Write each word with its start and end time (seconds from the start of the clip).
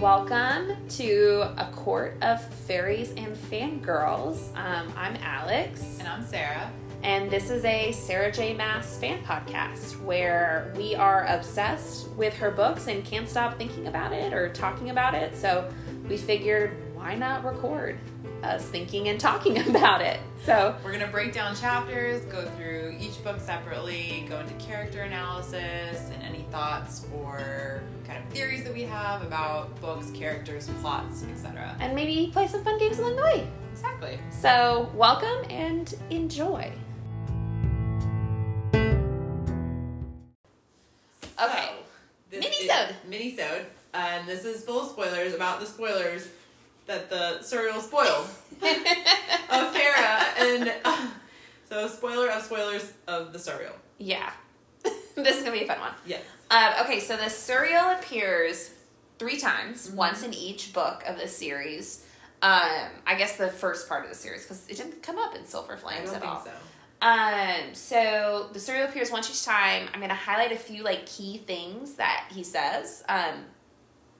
Welcome 0.00 0.76
to 0.96 1.52
a 1.58 1.70
court 1.76 2.16
of 2.22 2.42
faeries 2.42 3.10
and 3.18 3.36
fangirls. 3.36 4.48
Um, 4.56 4.90
I'm 4.96 5.14
Alex, 5.16 5.98
And 5.98 6.08
I'm 6.08 6.24
Sarah. 6.24 6.72
and 7.02 7.30
this 7.30 7.50
is 7.50 7.66
a 7.66 7.92
Sarah 7.92 8.32
J. 8.32 8.54
Maas 8.54 8.96
fan 8.98 9.22
podcast 9.22 10.00
where 10.02 10.72
we 10.74 10.94
are 10.94 11.26
obsessed 11.26 12.08
with 12.12 12.32
her 12.38 12.50
books 12.50 12.86
and 12.88 13.04
can't 13.04 13.28
stop 13.28 13.58
thinking 13.58 13.88
about 13.88 14.12
it 14.14 14.32
or 14.32 14.48
talking 14.48 14.88
about 14.88 15.12
it. 15.14 15.36
So 15.36 15.70
we 16.08 16.16
figured, 16.16 16.76
why 16.94 17.14
not 17.14 17.44
record 17.44 17.98
us 18.42 18.64
thinking 18.64 19.08
and 19.08 19.20
talking 19.20 19.58
about 19.76 20.00
it? 20.00 20.18
So 20.46 20.74
We're 20.82 20.92
going 20.92 21.04
to 21.04 21.10
break 21.12 21.34
down 21.34 21.54
chapters, 21.54 22.22
go 22.24 22.46
through 22.56 22.96
each 22.98 23.22
book 23.22 23.38
separately, 23.38 24.24
go 24.30 24.40
into 24.40 24.54
character 24.54 25.02
analysis 25.02 26.10
and 26.10 26.22
any 26.22 26.39
thoughts 26.50 27.06
or 27.14 27.82
kind 28.06 28.22
of 28.24 28.30
theories 28.32 28.64
that 28.64 28.72
we 28.74 28.82
have 28.82 29.22
about 29.22 29.80
books, 29.80 30.10
characters, 30.10 30.68
plots, 30.80 31.24
etc. 31.32 31.76
and 31.80 31.94
maybe 31.94 32.30
play 32.32 32.46
some 32.46 32.62
fun 32.64 32.78
games 32.78 32.98
along 32.98 33.16
the 33.16 33.22
way. 33.22 33.46
Exactly. 33.72 34.18
So 34.30 34.90
welcome 34.94 35.44
and 35.50 35.94
enjoy. 36.10 36.72
Okay. 41.42 41.70
So, 42.30 42.38
Mini-sode. 42.38 42.90
is- 42.90 42.96
Mini-sode. 43.08 43.66
And 43.94 44.28
this 44.28 44.44
is 44.44 44.62
full 44.64 44.82
of 44.82 44.88
spoilers 44.90 45.34
about 45.34 45.58
the 45.60 45.66
spoilers 45.66 46.28
that 46.86 47.10
the 47.10 47.38
Suriel 47.42 47.80
spoiled 47.80 48.26
of 48.62 49.74
Feyre. 49.74 50.38
And 50.38 50.72
uh, 50.84 51.08
so, 51.68 51.88
spoiler 51.88 52.28
of 52.30 52.42
spoilers 52.42 52.92
of 53.08 53.32
the 53.32 53.38
Suriel. 53.38 53.72
Yeah. 53.98 54.30
this 55.16 55.36
is 55.38 55.42
gonna 55.42 55.56
be 55.56 55.64
a 55.64 55.66
fun 55.66 55.80
one. 55.80 55.92
Yes. 56.06 56.22
Um, 56.50 56.72
okay, 56.80 57.00
so 57.00 57.16
the 57.16 57.24
Suriel 57.24 57.96
appears 57.98 58.70
three 59.18 59.38
times, 59.38 59.90
once 59.90 60.22
in 60.24 60.34
each 60.34 60.72
book 60.72 61.02
of 61.06 61.16
the 61.16 61.28
series. 61.28 62.04
Um, 62.42 62.88
I 63.06 63.14
guess 63.16 63.36
the 63.36 63.48
first 63.48 63.88
part 63.88 64.04
of 64.04 64.10
the 64.10 64.16
series 64.16 64.42
because 64.42 64.66
it 64.68 64.76
didn't 64.76 65.02
come 65.02 65.18
up 65.18 65.36
in 65.36 65.44
Silver 65.44 65.76
Flames 65.76 66.12
at 66.12 66.22
all. 66.22 66.42
so. 66.42 66.50
Um, 67.02 67.74
so 67.74 68.48
the 68.52 68.58
Suriel 68.58 68.88
appears 68.88 69.10
once 69.10 69.30
each 69.30 69.44
time. 69.44 69.88
I'm 69.92 70.00
gonna 70.00 70.14
highlight 70.14 70.52
a 70.52 70.56
few 70.56 70.82
like 70.82 71.06
key 71.06 71.38
things 71.38 71.94
that 71.94 72.30
he 72.30 72.42
says 72.42 73.04
um, 73.08 73.44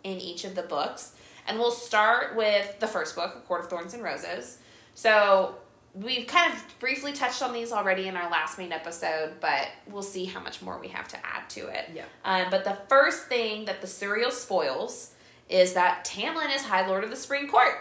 in 0.05 0.19
each 0.19 0.45
of 0.45 0.55
the 0.55 0.63
books, 0.63 1.15
and 1.47 1.59
we'll 1.59 1.71
start 1.71 2.37
with 2.37 2.79
the 2.79 2.87
first 2.87 3.17
book, 3.17 3.35
A 3.37 3.41
Court 3.41 3.65
of 3.65 3.71
Thorns 3.71 3.95
and 3.95 4.03
Roses. 4.03 4.59
So 4.95 5.57
we've 5.95 6.27
kind 6.27 6.53
of 6.53 6.63
briefly 6.79 7.13
touched 7.13 7.43
on 7.43 7.53
these 7.53 7.73
already 7.73 8.07
in 8.07 8.17
our 8.17 8.31
last 8.31 8.59
main 8.59 8.73
episode, 8.73 9.35
but 9.41 9.69
we'll 9.89 10.03
see 10.03 10.25
how 10.25 10.41
much 10.41 10.63
more 10.63 10.79
we 10.79 10.89
have 10.89 11.09
to 11.09 11.17
add 11.27 11.49
to 11.51 11.67
it. 11.69 11.91
Yeah. 11.95 12.05
Um, 12.25 12.47
but 12.51 12.65
the 12.65 12.79
first 12.89 13.27
thing 13.27 13.65
that 13.65 13.81
the 13.81 13.87
Suriel 13.87 14.31
spoils 14.31 15.15
is 15.49 15.73
that 15.75 16.05
Tamlin 16.05 16.55
is 16.55 16.63
High 16.63 16.87
Lord 16.87 17.03
of 17.03 17.11
the 17.11 17.17
Spring 17.17 17.49
Court. 17.49 17.75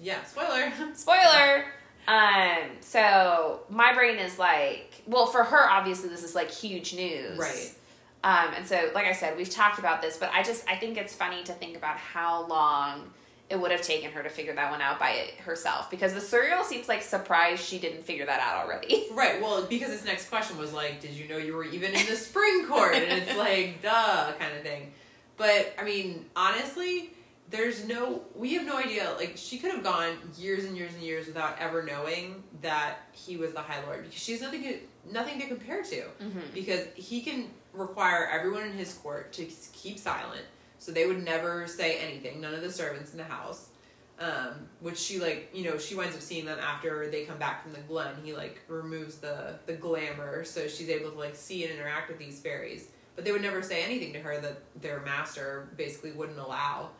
Yeah, 0.00 0.22
spoiler. 0.24 0.72
Spoiler. 0.94 1.64
Um, 2.06 2.70
so 2.80 3.60
my 3.68 3.94
brain 3.94 4.18
is 4.18 4.38
like, 4.38 5.02
well, 5.06 5.26
for 5.26 5.42
her, 5.42 5.68
obviously, 5.68 6.08
this 6.08 6.22
is 6.22 6.34
like 6.34 6.50
huge 6.50 6.94
news. 6.94 7.38
Right. 7.38 7.74
Um, 8.22 8.54
and 8.56 8.66
so, 8.66 8.90
like 8.94 9.06
I 9.06 9.12
said, 9.12 9.36
we've 9.36 9.50
talked 9.50 9.78
about 9.78 10.02
this, 10.02 10.16
but 10.16 10.30
I 10.32 10.42
just, 10.42 10.68
I 10.68 10.76
think 10.76 10.98
it's 10.98 11.14
funny 11.14 11.42
to 11.44 11.52
think 11.52 11.76
about 11.76 11.96
how 11.96 12.46
long 12.46 13.10
it 13.48 13.60
would 13.60 13.70
have 13.70 13.82
taken 13.82 14.10
her 14.10 14.22
to 14.22 14.28
figure 14.28 14.54
that 14.54 14.70
one 14.70 14.80
out 14.80 14.98
by 14.98 15.30
herself 15.44 15.88
because 15.90 16.12
the 16.14 16.20
Suriel 16.20 16.64
seems 16.64 16.88
like 16.88 17.02
surprised 17.02 17.62
she 17.62 17.78
didn't 17.78 18.02
figure 18.04 18.26
that 18.26 18.40
out 18.40 18.64
already. 18.64 19.04
Right, 19.16 19.40
well, 19.40 19.64
because 19.64 19.90
his 19.90 20.04
next 20.04 20.28
question 20.28 20.58
was 20.58 20.74
like, 20.74 21.00
did 21.00 21.12
you 21.12 21.26
know 21.26 21.38
you 21.38 21.54
were 21.54 21.64
even 21.64 21.94
in 21.94 22.04
the 22.06 22.16
spring 22.16 22.66
court? 22.66 22.94
And 22.94 23.04
it's 23.04 23.34
like, 23.38 23.80
duh, 23.80 24.32
kind 24.38 24.54
of 24.54 24.62
thing. 24.62 24.92
But, 25.38 25.74
I 25.78 25.84
mean, 25.84 26.26
honestly, 26.36 27.12
there's 27.48 27.86
no, 27.86 28.22
we 28.34 28.52
have 28.54 28.66
no 28.66 28.76
idea. 28.76 29.14
Like, 29.16 29.32
she 29.36 29.58
could 29.58 29.72
have 29.72 29.82
gone 29.82 30.16
years 30.36 30.64
and 30.64 30.76
years 30.76 30.92
and 30.92 31.02
years 31.02 31.26
without 31.26 31.56
ever 31.58 31.82
knowing 31.82 32.42
that 32.60 32.98
he 33.12 33.38
was 33.38 33.52
the 33.52 33.60
High 33.60 33.82
Lord 33.86 34.04
because 34.04 34.20
she's 34.20 34.42
nothing 34.42 34.62
to, 34.64 34.78
nothing 35.10 35.40
to 35.40 35.46
compare 35.46 35.82
to. 35.82 36.02
Mm-hmm. 36.02 36.40
Because 36.52 36.86
he 36.94 37.22
can 37.22 37.48
require 37.72 38.26
everyone 38.26 38.64
in 38.64 38.72
his 38.72 38.92
court 38.94 39.32
to 39.34 39.46
keep 39.72 39.98
silent. 39.98 40.44
So 40.78 40.92
they 40.92 41.06
would 41.06 41.24
never 41.24 41.66
say 41.66 41.98
anything, 41.98 42.40
none 42.40 42.54
of 42.54 42.62
the 42.62 42.70
servants 42.70 43.12
in 43.12 43.18
the 43.18 43.24
house. 43.24 43.70
Um, 44.18 44.68
which 44.80 44.96
she 44.96 45.20
like, 45.20 45.50
you 45.52 45.64
know, 45.64 45.76
she 45.76 45.94
winds 45.94 46.16
up 46.16 46.22
seeing 46.22 46.46
them 46.46 46.58
after 46.58 47.10
they 47.10 47.24
come 47.24 47.36
back 47.36 47.62
from 47.62 47.74
the 47.74 47.80
glen. 47.80 48.14
He 48.24 48.32
like 48.32 48.60
removes 48.66 49.18
the 49.18 49.58
the 49.66 49.74
glamour, 49.74 50.42
so 50.42 50.68
she's 50.68 50.88
able 50.88 51.10
to 51.10 51.18
like 51.18 51.36
see 51.36 51.64
and 51.64 51.74
interact 51.74 52.08
with 52.08 52.18
these 52.18 52.40
fairies. 52.40 52.88
But 53.14 53.26
they 53.26 53.32
would 53.32 53.42
never 53.42 53.60
say 53.62 53.84
anything 53.84 54.14
to 54.14 54.20
her 54.20 54.40
that 54.40 54.62
their 54.80 55.00
master 55.00 55.68
basically 55.76 56.12
wouldn't 56.12 56.38
allow. 56.38 56.90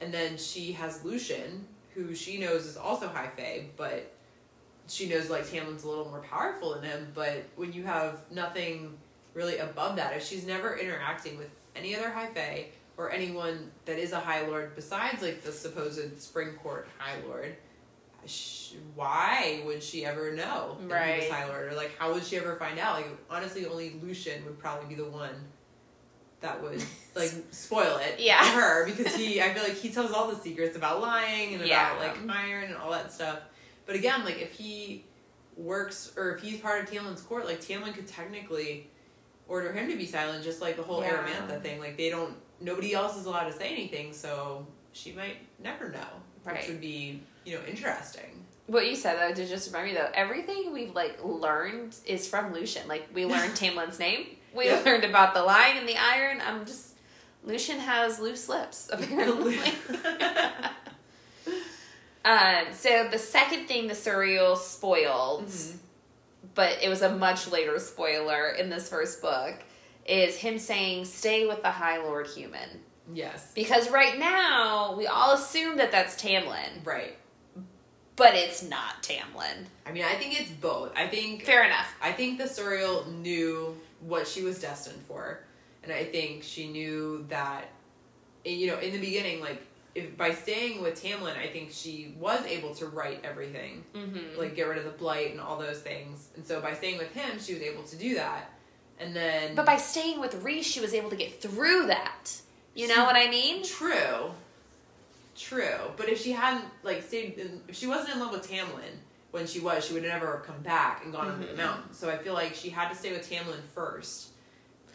And 0.00 0.12
then 0.12 0.36
she 0.36 0.72
has 0.72 1.04
Lucien, 1.04 1.64
who 1.94 2.12
she 2.12 2.38
knows 2.38 2.66
is 2.66 2.76
also 2.76 3.06
high 3.06 3.30
fae, 3.36 3.66
but 3.76 4.12
she 4.88 5.08
knows 5.08 5.30
like 5.30 5.48
Tamlin's 5.48 5.84
a 5.84 5.88
little 5.88 6.06
more 6.06 6.20
powerful 6.22 6.74
than 6.74 6.82
him. 6.82 7.12
But 7.14 7.44
when 7.54 7.72
you 7.72 7.84
have 7.84 8.18
nothing 8.32 8.98
really 9.32 9.58
above 9.58 9.96
that, 9.96 10.16
if 10.16 10.24
she's 10.24 10.46
never 10.46 10.76
interacting 10.76 11.38
with 11.38 11.50
any 11.76 11.94
other 11.94 12.10
high 12.10 12.32
fae 12.34 12.66
or 12.96 13.10
anyone 13.10 13.70
that 13.86 13.98
is 13.98 14.12
a 14.12 14.20
high 14.20 14.46
lord 14.46 14.74
besides 14.76 15.22
like 15.22 15.42
the 15.42 15.52
supposed 15.52 16.20
spring 16.22 16.52
court 16.62 16.86
high 16.98 17.16
lord 17.26 17.54
sh- 18.26 18.72
why 18.94 19.62
would 19.66 19.82
she 19.82 20.04
ever 20.04 20.32
know 20.32 20.76
that 20.88 21.08
he 21.14 21.20
was 21.26 21.30
high 21.30 21.46
lord 21.48 21.72
or 21.72 21.74
like 21.76 21.96
how 21.98 22.12
would 22.12 22.24
she 22.24 22.36
ever 22.36 22.56
find 22.56 22.78
out 22.78 22.96
like 22.96 23.08
honestly 23.30 23.66
only 23.66 23.96
lucien 24.02 24.44
would 24.44 24.58
probably 24.58 24.86
be 24.88 24.94
the 24.94 25.08
one 25.08 25.34
that 26.40 26.62
would 26.62 26.82
like 27.14 27.32
spoil 27.50 27.96
it 27.98 28.16
Yeah. 28.20 28.42
for 28.42 28.60
her 28.60 28.86
because 28.86 29.14
he 29.14 29.40
i 29.42 29.52
feel 29.52 29.62
like 29.62 29.76
he 29.76 29.90
tells 29.90 30.12
all 30.12 30.28
the 30.30 30.36
secrets 30.36 30.76
about 30.76 31.00
lying 31.02 31.54
and 31.54 31.66
Yeah. 31.66 31.96
about 31.96 32.06
like 32.26 32.36
iron 32.36 32.64
and 32.64 32.76
all 32.76 32.90
that 32.92 33.12
stuff 33.12 33.40
but 33.86 33.96
again 33.96 34.24
like 34.24 34.40
if 34.40 34.52
he 34.52 35.04
works 35.56 36.12
or 36.16 36.34
if 36.34 36.42
he's 36.42 36.60
part 36.60 36.82
of 36.82 36.90
tamlin's 36.90 37.20
court 37.22 37.46
like 37.46 37.60
tamlin 37.60 37.94
could 37.94 38.06
technically 38.08 38.88
order 39.46 39.72
him 39.72 39.88
to 39.90 39.96
be 39.96 40.06
silent 40.06 40.42
just 40.42 40.60
like 40.60 40.76
the 40.76 40.82
whole 40.82 41.02
Yeah. 41.02 41.16
amarantha 41.24 41.60
thing 41.62 41.78
like 41.78 41.96
they 41.96 42.10
don't 42.10 42.34
nobody 42.64 42.94
else 42.94 43.16
is 43.16 43.26
allowed 43.26 43.44
to 43.44 43.52
say 43.52 43.68
anything 43.68 44.12
so 44.12 44.66
she 44.92 45.12
might 45.12 45.36
never 45.62 45.88
know 45.90 45.98
Right. 46.44 46.58
which 46.60 46.68
would 46.68 46.80
be 46.80 47.22
you 47.44 47.56
know 47.56 47.62
interesting 47.66 48.44
What 48.66 48.86
you 48.88 48.96
said 48.96 49.18
though, 49.20 49.34
to 49.34 49.46
just 49.48 49.70
remind 49.72 49.92
me 49.92 49.98
though, 49.98 50.08
everything 50.14 50.72
we've 50.72 50.94
like 50.94 51.18
learned 51.22 51.94
is 52.06 52.26
from 52.26 52.52
Lucien. 52.54 52.88
Like 52.88 53.08
we 53.14 53.26
learned 53.26 53.54
Tamlin's 53.56 53.98
name, 53.98 54.26
we 54.54 54.66
Yeah. 54.66 54.80
learned 54.86 55.04
about 55.04 55.34
the 55.34 55.42
lion 55.42 55.76
and 55.76 55.86
the 55.88 55.96
iron. 55.98 56.40
I'm 56.46 56.64
just 56.66 56.94
Lucien 57.44 57.78
has 57.78 58.18
loose 58.20 58.48
lips 58.48 58.88
apparently. 58.96 59.58
um, 62.24 62.66
so 62.72 63.08
the 63.10 63.18
second 63.18 63.66
thing 63.66 63.86
the 63.86 63.94
Suriel 63.94 64.56
spoiled, 64.56 65.46
Mhm. 65.48 65.76
but 66.54 66.82
it 66.82 66.88
was 66.88 67.02
a 67.02 67.10
much 67.14 67.48
later 67.48 67.78
spoiler 67.78 68.48
in 68.50 68.70
this 68.70 68.88
first 68.88 69.20
book, 69.20 69.56
is 70.06 70.36
him 70.36 70.58
saying, 70.58 71.04
"Stay 71.06 71.46
with 71.46 71.62
the 71.62 71.70
High 71.70 71.98
Lord 72.02 72.26
human." 72.26 72.68
yes 73.12 73.52
Because 73.54 73.90
right 73.90 74.18
now 74.18 74.94
we 74.96 75.06
all 75.06 75.34
assume 75.34 75.76
that 75.76 75.92
that's 75.92 76.14
Tamlin, 76.20 76.84
right 76.84 77.16
but 78.16 78.34
it's 78.34 78.62
not 78.62 79.02
Tamlin. 79.02 79.66
i 79.84 79.92
mean 79.92 80.04
i 80.04 80.14
think 80.14 80.40
it's 80.40 80.50
both 80.50 80.90
i 80.96 81.06
think 81.06 81.44
Fair 81.44 81.64
enough. 81.64 81.94
I 82.00 82.12
think 82.12 82.38
the 82.38 82.44
Suriel 82.44 83.06
knew 83.20 83.76
what 84.00 84.26
she 84.26 84.42
was 84.42 84.58
destined 84.60 85.02
for, 85.08 85.40
and 85.82 85.92
I 85.92 86.04
think 86.04 86.42
she 86.44 86.66
knew 86.68 87.24
that, 87.28 87.64
you 88.44 88.66
know, 88.68 88.78
in 88.78 88.92
the 88.92 88.98
beginning, 89.00 89.40
like 89.40 89.62
if 89.94 90.16
by 90.16 90.32
staying 90.32 90.82
with 90.82 91.02
Tamlin, 91.02 91.36
I 91.38 91.46
think 91.48 91.70
she 91.72 92.14
was 92.18 92.44
able 92.46 92.74
to 92.76 92.86
write 92.86 93.20
everything, 93.24 93.84
Mm-hmm. 93.94 94.38
like 94.38 94.54
get 94.56 94.64
rid 94.68 94.78
of 94.78 94.84
the 94.84 94.90
blight 94.90 95.30
and 95.32 95.40
all 95.40 95.58
those 95.58 95.80
things, 95.80 96.28
and 96.36 96.46
so 96.46 96.60
by 96.60 96.72
staying 96.74 96.98
with 96.98 97.12
him, 97.14 97.38
she 97.38 97.52
was 97.54 97.62
able 97.62 97.82
to 97.84 97.96
do 97.96 98.14
that, 98.14 98.50
and 98.98 99.14
then 99.14 99.54
But 99.54 99.66
by 99.66 99.76
staying 99.76 100.20
with 100.20 100.42
Rhys, 100.42 100.66
she 100.66 100.80
was 100.80 100.94
able 100.94 101.10
to 101.10 101.16
get 101.16 101.40
through 101.40 101.86
that. 101.86 102.40
You 102.74 102.88
know 102.88 103.04
what 103.04 103.16
I 103.16 103.28
mean? 103.28 103.62
True. 103.64 104.32
True. 105.36 105.78
But 105.96 106.08
if 106.08 106.20
she 106.20 106.32
hadn't 106.32 106.64
like 106.82 107.02
stayed 107.02 107.34
in, 107.38 107.60
if 107.68 107.74
she 107.76 107.86
wasn't 107.86 108.14
in 108.14 108.20
love 108.20 108.32
with 108.32 108.48
Tamlin 108.48 108.98
when 109.32 109.46
she 109.46 109.58
was, 109.60 109.84
she 109.84 109.94
would 109.94 110.02
never 110.04 110.36
have 110.36 110.44
come 110.46 110.60
back 110.62 111.02
and 111.04 111.12
gone 111.12 111.28
over 111.28 111.42
Mhm. 111.42 111.50
the 111.50 111.56
mountain. 111.56 111.92
So 111.94 112.08
I 112.08 112.16
feel 112.18 112.34
like 112.34 112.54
she 112.54 112.70
had 112.70 112.88
to 112.90 112.94
stay 112.96 113.12
with 113.12 113.28
Tamlin 113.28 113.60
first 113.74 114.28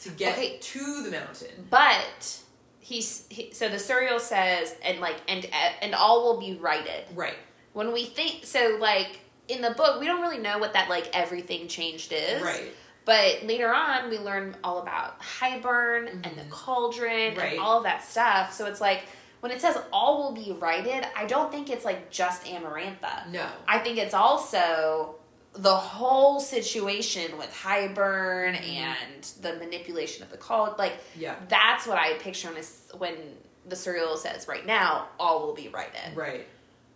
to 0.01 0.09
get 0.11 0.33
Okay. 0.37 0.57
to 0.59 1.03
the 1.03 1.11
mountain. 1.11 1.67
But 1.69 2.37
he's 2.79 3.25
he, 3.29 3.51
so 3.51 3.67
the 3.67 3.75
Suriel 3.77 4.19
says, 4.19 4.75
and 4.81 4.99
like, 5.01 5.17
and 5.27 5.45
and 5.81 5.93
all 5.93 6.23
will 6.23 6.39
be 6.39 6.55
righted. 6.57 7.05
Right. 7.13 7.37
When 7.73 7.91
we 7.91 8.05
think 8.05 8.45
so, 8.45 8.77
like 8.79 9.19
in 9.49 9.61
the 9.61 9.71
book, 9.71 9.99
we 9.99 10.05
don't 10.05 10.21
really 10.21 10.37
know 10.37 10.57
what 10.57 10.71
that 10.73 10.89
like 10.89 11.09
everything 11.13 11.67
changed 11.67 12.13
is. 12.13 12.41
Right. 12.41 12.73
But 13.09 13.41
later 13.43 13.73
on, 13.73 14.11
we 14.11 14.19
learn 14.19 14.55
all 14.63 14.77
about 14.83 15.19
Hybern 15.19 16.11
and 16.11 16.23
the 16.37 16.43
Mhm. 16.43 16.49
cauldron 16.51 17.35
Right. 17.35 17.53
and 17.53 17.59
all 17.59 17.77
of 17.77 17.83
that 17.85 18.03
stuff. 18.03 18.53
So 18.53 18.67
it's 18.67 18.79
like 18.79 19.01
when 19.39 19.51
it 19.51 19.59
says 19.59 19.79
all 19.91 20.17
will 20.21 20.31
be 20.33 20.51
righted, 20.51 21.07
I 21.15 21.25
don't 21.25 21.51
think 21.51 21.71
it's 21.71 21.83
like 21.83 22.11
just 22.11 22.43
Amarantha. 22.45 23.25
No. 23.29 23.47
I 23.67 23.79
think 23.79 23.97
it's 23.97 24.13
also 24.13 25.15
the 25.53 25.75
whole 25.75 26.39
situation 26.39 27.35
with 27.39 27.51
Hybern 27.51 28.55
Mhm. 28.55 28.75
and 28.75 29.23
the 29.41 29.53
manipulation 29.53 30.21
of 30.21 30.29
the 30.29 30.37
cult. 30.37 30.77
Like 30.77 30.93
Yeah. 31.15 31.33
that's 31.47 31.87
what 31.87 31.97
I 31.97 32.13
picture 32.19 32.51
when, 32.51 32.63
when 32.99 33.37
the 33.65 33.75
Suriel 33.75 34.17
says 34.19 34.47
right 34.47 34.67
now, 34.67 35.07
all 35.19 35.39
will 35.47 35.55
be 35.55 35.67
righted. 35.69 36.15
Right. 36.15 36.47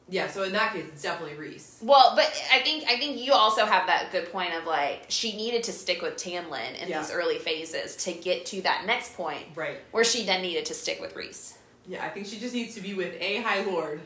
Yeah. 0.10 0.28
So 0.28 0.44
in 0.44 0.52
that 0.54 0.74
case, 0.74 0.86
it's 0.88 1.02
definitely 1.02 1.38
Rhys. 1.38 1.80
Well, 1.82 2.14
but 2.16 2.26
I 2.52 2.60
think 2.60 2.84
I 2.90 2.98
think 2.98 3.18
you 3.18 3.34
also 3.34 3.66
have 3.66 3.88
that 3.88 4.12
good 4.12 4.32
point 4.32 4.54
of 4.54 4.66
like 4.66 5.06
she 5.08 5.36
needed 5.36 5.64
to 5.64 5.72
stick 5.74 6.02
with 6.02 6.16
Tamlin 6.18 6.76
in 6.82 6.90
Yeah. 6.90 7.02
these 7.02 7.12
early 7.12 7.40
phases 7.40 7.96
to 8.04 8.12
get 8.14 8.46
to 8.48 8.62
that 8.64 8.86
next 8.86 9.16
point 9.16 9.46
Right. 9.56 9.80
where 9.92 10.04
she 10.04 10.24
then 10.26 10.42
needed 10.42 10.66
to 10.68 10.74
stick 10.74 11.00
with 11.00 11.16
Rhys. 11.16 11.58
Yeah. 11.88 12.04
I 12.06 12.10
think 12.10 12.28
she 12.28 12.38
just 12.40 12.54
needs 12.54 12.76
to 12.76 12.82
be 12.82 12.94
with 12.94 13.14
a 13.20 13.42
High 13.42 13.64
Lord 13.64 14.02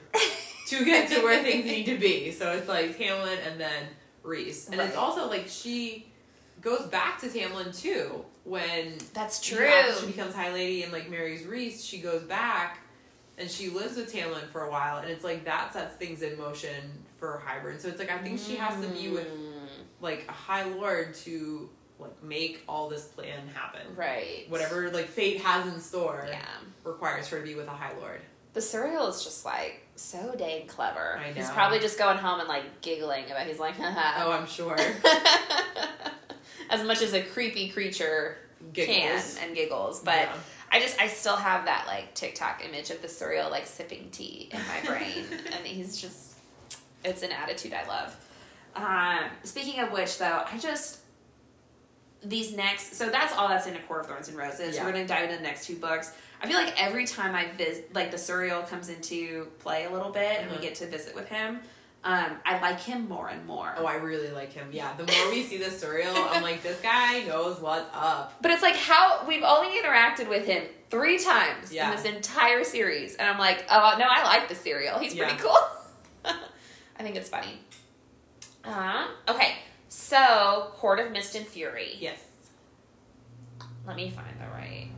to 0.68 0.86
get 0.86 1.10
to 1.12 1.22
where 1.22 1.42
things 1.44 1.66
need 1.66 1.86
to 1.86 1.98
be. 1.98 2.32
So 2.32 2.52
it's 2.52 2.68
like 2.68 2.98
Tamlin 2.98 3.38
and 3.48 3.60
then 3.60 3.84
Rhys, 4.24 4.70
and 4.70 4.80
it's 4.82 4.96
also 4.96 5.28
like 5.30 5.48
she 5.48 6.08
goes 6.62 6.82
back 6.88 7.20
to 7.22 7.28
Tamlin 7.28 7.78
too 7.80 8.26
when 8.44 8.98
That's 9.14 9.40
true. 9.40 9.70
she 10.00 10.08
becomes 10.08 10.34
High 10.36 10.52
Lady 10.54 10.84
and 10.84 10.92
like 10.92 11.10
marries 11.10 11.46
Rhys. 11.46 11.84
She 11.86 12.00
goes 12.00 12.24
back 12.24 12.80
and 13.38 13.50
she 13.50 13.70
lives 13.70 13.96
with 13.98 14.12
Tamlin 14.14 14.48
for 14.52 14.62
a 14.64 14.72
while, 14.72 14.98
and 14.98 15.10
it's 15.10 15.24
like 15.24 15.46
that 15.46 15.74
sets 15.74 15.96
things 15.96 16.22
in 16.22 16.38
motion 16.38 17.04
for 17.18 17.42
Hybern. 17.46 17.80
So 17.80 17.88
it's 17.88 18.00
like 18.00 18.10
I 18.12 18.18
think 18.20 18.40
she 18.40 18.56
has 18.56 18.80
to 18.84 18.88
be 18.92 19.10
with 19.10 19.28
Mm, 19.28 19.68
like 20.02 20.26
a 20.28 20.32
High 20.32 20.64
Lord 20.66 21.14
to 21.26 21.70
like 22.00 22.24
make 22.24 22.62
all 22.70 22.90
this 22.90 23.06
plan 23.06 23.48
happen. 23.54 23.82
right. 23.96 24.46
Whatever 24.50 24.90
like 24.92 25.08
fate 25.08 25.42
has 25.42 25.66
in 25.72 25.80
store 25.80 26.26
Yeah. 26.30 26.46
requires 26.84 27.28
her 27.30 27.40
to 27.40 27.44
be 27.44 27.56
with 27.56 27.68
a 27.68 27.72
High 27.72 27.94
Lord. 28.00 28.22
The 28.54 28.60
Suriel 28.60 29.08
is 29.10 29.24
just 29.24 29.46
like 29.46 29.84
so 29.96 30.36
dang 30.38 30.68
clever. 30.68 31.18
I 31.18 31.30
know. 31.30 31.34
He's 31.36 31.50
probably 31.50 31.80
just 31.80 31.98
going 31.98 32.18
home 32.18 32.40
and 32.40 32.48
like 32.50 32.82
giggling 32.82 33.26
about. 33.26 33.48
He's 33.48 33.60
like, 33.60 33.76
haha. 33.78 34.24
Oh, 34.28 34.32
I'm 34.32 34.46
sure. 34.48 34.78
as 36.70 36.84
much 36.84 37.02
as 37.02 37.14
a 37.14 37.22
creepy 37.24 37.70
creature 37.70 38.38
Giggles. 38.74 39.36
can 39.38 39.48
and 39.48 39.56
giggles, 39.56 40.02
but 40.02 40.16
Yeah. 40.16 40.34
I 40.72 40.80
just 40.80 41.00
I 41.00 41.08
still 41.08 41.36
have 41.38 41.66
that 41.66 41.86
like 41.88 42.14
TikTok 42.14 42.64
image 42.66 42.90
of 42.90 43.02
the 43.02 43.08
Suriel 43.08 43.50
like 43.50 43.66
sipping 43.66 44.10
tea 44.12 44.50
in 44.52 44.60
my 44.60 44.82
brain, 44.90 45.26
and 45.32 45.66
he's 45.66 46.00
just 46.00 46.36
it's 47.06 47.24
an 47.24 47.32
attitude 47.32 47.74
I 47.74 47.88
love. 47.88 48.16
Um, 48.76 49.30
speaking 49.44 49.80
of 49.80 49.92
which, 49.92 50.18
though, 50.18 50.44
I 50.52 50.58
just 50.58 51.00
these 52.24 52.56
next 52.56 52.96
so 52.96 53.10
that's 53.10 53.34
all 53.36 53.48
that's 53.48 53.68
in 53.68 53.76
a 53.76 53.80
core 53.80 54.02
of 54.02 54.08
thorns 54.08 54.28
and 54.28 54.38
roses. 54.38 54.76
Yeah. 54.76 54.86
We're 54.86 54.92
gonna 54.92 55.08
dive 55.08 55.24
into 55.26 55.38
the 55.38 55.44
next 55.44 55.66
two 55.68 55.76
books. 55.78 56.14
I 56.42 56.48
feel 56.48 56.58
like 56.58 56.74
every 56.82 57.06
time 57.06 57.34
I 57.34 57.48
visit, 57.58 57.94
like 57.96 58.12
the 58.12 58.18
Suriel 58.18 58.68
comes 58.68 58.90
into 58.90 59.46
play 59.60 59.86
a 59.86 59.90
little 59.92 60.12
bit, 60.12 60.40
and 60.42 60.52
we 60.52 60.58
Mhm. 60.58 60.62
get 60.62 60.76
to 60.76 60.88
visit 60.88 61.16
with 61.16 61.28
him. 61.30 61.62
Um, 62.04 62.38
I 62.46 62.60
like 62.62 62.80
him 62.80 63.10
more 63.10 63.28
and 63.28 63.46
more. 63.46 63.74
Oh, 63.78 63.86
I 63.86 63.96
really 63.96 64.30
like 64.30 64.54
him. 64.54 64.70
Yeah, 64.72 64.94
the 64.96 65.04
more 65.04 65.30
we 65.32 65.44
see 65.44 65.58
the 65.58 65.66
Suriel, 65.66 66.14
I'm 66.32 66.42
like, 66.42 66.64
this 66.64 66.80
guy 66.80 67.24
knows 67.24 67.60
what's 67.60 67.90
up. 67.94 68.34
But 68.42 68.52
it's 68.52 68.62
like 68.62 68.76
how 68.78 69.26
we've 69.28 69.44
only 69.44 69.78
interacted 69.82 70.30
with 70.30 70.46
him 70.46 70.64
three 70.90 71.18
times 71.18 71.74
Yeah. 71.74 71.90
in 71.90 71.96
this 71.98 72.06
entire 72.06 72.64
series, 72.64 73.16
and 73.16 73.28
I'm 73.28 73.38
like, 73.40 73.66
oh 73.70 73.96
no, 74.00 74.06
I 74.10 74.24
like 74.24 74.48
the 74.48 74.56
Suriel. 74.56 75.02
He's 75.02 75.16
pretty 75.16 75.34
Yeah. 75.34 75.40
cool. 75.40 75.58
I 77.00 77.04
think 77.04 77.16
it's 77.18 77.30
funny. 77.30 77.60
Uh, 78.64 79.08
okay, 79.28 79.56
so 79.90 80.72
Court 80.76 81.00
of 81.00 81.12
Mist 81.12 81.36
and 81.36 81.46
Fury. 81.48 81.96
Yes. 82.00 82.20
Let 83.86 83.96
me 83.96 84.10
find 84.12 84.28
the 84.40 84.48
right. 84.54 84.90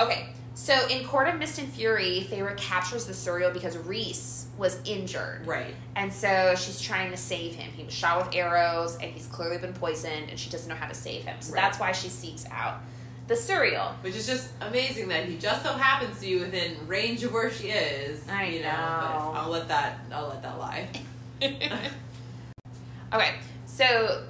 Okay, 0.00 0.28
so 0.58 0.88
in 0.88 1.04
Court 1.06 1.28
of 1.28 1.38
Mist 1.38 1.58
and 1.58 1.68
Fury, 1.70 2.26
Feyre 2.30 2.56
captures 2.56 3.04
the 3.04 3.12
Suriel 3.12 3.52
because 3.52 3.76
Rhys 3.76 4.46
was 4.56 4.80
injured. 4.86 5.46
Right. 5.46 5.74
And 5.96 6.10
so 6.10 6.54
she's 6.56 6.80
trying 6.80 7.10
to 7.10 7.16
save 7.18 7.54
him. 7.54 7.70
He 7.72 7.84
was 7.84 7.92
shot 7.92 8.24
with 8.24 8.34
arrows 8.34 8.94
and 8.94 9.12
he's 9.12 9.26
clearly 9.26 9.58
been 9.58 9.74
poisoned 9.74 10.30
and 10.30 10.38
she 10.40 10.48
doesn't 10.48 10.66
know 10.68 10.74
how 10.74 10.88
to 10.88 10.94
save 10.94 11.24
him. 11.24 11.36
So 11.40 11.52
Right. 11.52 11.60
that's 11.60 11.78
why 11.78 11.92
she 11.92 12.08
seeks 12.08 12.46
out 12.50 12.80
the 13.28 13.34
Suriel. 13.34 13.92
Which 14.02 14.16
is 14.16 14.26
just 14.26 14.48
amazing 14.62 15.08
that 15.08 15.26
he 15.26 15.36
just 15.36 15.62
so 15.62 15.72
happens 15.74 16.16
to 16.16 16.22
be 16.22 16.38
within 16.38 16.74
range 16.88 17.22
of 17.22 17.34
where 17.34 17.50
she 17.50 17.68
is. 17.68 18.26
I 18.26 18.44
you 18.46 18.62
know. 18.62 18.70
know. 18.70 19.30
But 19.34 19.38
I'll 19.40 19.50
let 19.50 19.68
that. 19.68 19.98
I'll 20.10 20.28
let 20.28 20.42
that 20.42 20.58
lie. 20.58 20.88
okay, 23.12 23.34
so 23.66 24.24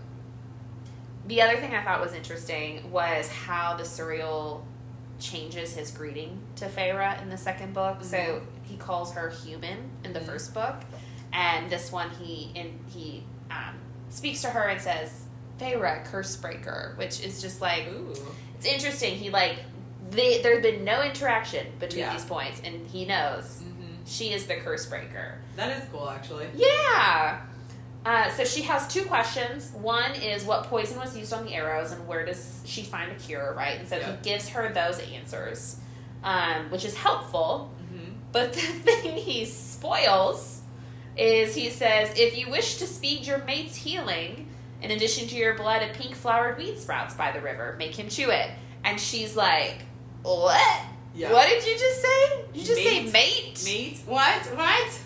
the 1.28 1.40
other 1.42 1.56
thing 1.56 1.72
I 1.74 1.84
thought 1.84 2.00
was 2.00 2.14
interesting 2.14 2.90
was 2.90 3.28
how 3.28 3.76
the 3.76 3.84
Suriel 3.84 4.62
changes 5.18 5.74
his 5.74 5.90
greeting 5.90 6.40
to 6.56 6.66
Feyre 6.66 7.20
in 7.22 7.28
the 7.30 7.36
second 7.38 7.72
book. 7.74 7.98
So 8.02 8.16
Mhm. 8.16 8.42
he 8.64 8.76
calls 8.76 9.12
her 9.14 9.30
human 9.30 9.90
in 10.04 10.12
the 10.12 10.20
Mhm. 10.20 10.26
first 10.26 10.54
book, 10.54 10.76
and 11.32 11.70
this 11.70 11.90
one 11.92 12.10
he 12.10 12.50
in 12.54 12.78
he 12.88 13.24
um, 13.50 13.76
speaks 14.10 14.40
to 14.42 14.48
her 14.50 14.68
and 14.68 14.80
says 14.80 15.22
Feyre, 15.60 16.04
curse 16.04 16.36
breaker, 16.36 16.94
which 16.96 17.20
is 17.20 17.40
just 17.40 17.60
like 17.60 17.86
Ooh. 17.88 18.14
it's 18.56 18.66
interesting. 18.66 19.16
He 19.16 19.30
like 19.30 19.60
they 20.10 20.40
there's 20.42 20.62
been 20.62 20.84
no 20.84 21.02
interaction 21.02 21.66
between 21.78 22.00
Yeah. 22.00 22.12
these 22.12 22.24
points, 22.24 22.60
and 22.64 22.86
he 22.88 23.04
knows 23.06 23.62
hmm 23.62 23.72
she 24.04 24.32
is 24.32 24.46
the 24.46 24.54
curse 24.56 24.86
breaker. 24.86 25.38
That 25.56 25.70
is 25.82 25.88
cool, 25.90 26.08
actually. 26.08 26.46
Yeah. 26.54 27.40
Uh, 28.06 28.30
so 28.30 28.44
she 28.44 28.62
has 28.62 28.86
two 28.86 29.04
questions. 29.04 29.72
One 29.72 30.12
is 30.14 30.44
what 30.44 30.64
poison 30.68 30.96
was 30.98 31.16
used 31.16 31.32
on 31.32 31.44
the 31.44 31.54
arrows, 31.54 31.90
and 31.90 32.06
where 32.06 32.24
does 32.24 32.60
she 32.64 32.84
find 32.84 33.10
a 33.10 33.16
cure? 33.16 33.52
Right, 33.56 33.80
and 33.80 33.88
so 33.88 33.96
Yeah. 33.96 34.12
he 34.12 34.22
gives 34.22 34.48
her 34.50 34.72
those 34.72 35.00
answers, 35.00 35.76
um, 36.22 36.70
which 36.70 36.84
is 36.84 36.96
helpful. 36.96 37.72
hmm 37.90 38.12
But 38.30 38.52
the 38.54 38.60
thing 38.60 39.16
he 39.16 39.44
spoils 39.44 40.60
is 41.16 41.54
he 41.56 41.68
says, 41.70 42.16
if 42.16 42.38
you 42.38 42.48
wish 42.48 42.76
to 42.76 42.86
speed 42.86 43.26
your 43.26 43.38
mate's 43.44 43.74
healing, 43.74 44.50
in 44.82 44.92
addition 44.92 45.26
to 45.28 45.34
your 45.34 45.54
blood 45.54 45.82
and 45.82 45.92
pink 45.92 46.14
flowered 46.14 46.58
weed 46.58 46.78
sprouts 46.78 47.14
by 47.14 47.32
the 47.32 47.40
river, 47.40 47.74
make 47.76 47.96
him 47.98 48.08
chew 48.08 48.30
it. 48.30 48.50
And 48.84 49.00
she's 49.00 49.34
like, 49.34 49.82
what? 50.22 50.80
Yeah. 51.14 51.32
What 51.32 51.48
did 51.48 51.66
you 51.66 51.72
just 51.76 52.02
say? 52.02 52.44
You 52.54 52.64
just 52.64 52.76
say 52.76 53.02
Mate. 53.04 53.12
mate? 53.12 53.62
Mate. 53.64 53.98
What? 54.06 54.42
What? 54.54 55.00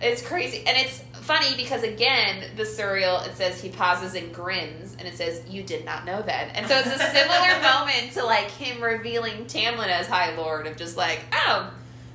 It's 0.00 0.22
crazy. 0.22 0.62
And 0.66 0.76
it's 0.78 1.02
funny 1.26 1.56
because, 1.56 1.82
again, 1.82 2.44
the 2.56 2.62
Suriel, 2.62 3.26
it 3.26 3.36
says 3.36 3.60
he 3.60 3.68
pauses 3.68 4.14
and 4.14 4.32
grins, 4.32 4.96
and 4.98 5.06
it 5.06 5.16
says, 5.16 5.42
you 5.48 5.62
did 5.62 5.84
not 5.84 6.06
know 6.06 6.22
that. 6.22 6.52
And 6.54 6.66
so 6.66 6.78
it's 6.78 6.86
a 6.86 6.98
similar 6.98 7.60
moment 7.62 8.12
to, 8.14 8.24
like, 8.24 8.50
him 8.50 8.82
revealing 8.82 9.46
Tamlin 9.46 9.88
as 9.88 10.06
High 10.06 10.36
Lord, 10.36 10.66
of 10.66 10.76
just 10.76 10.96
like, 10.96 11.20
oh, 11.32 11.70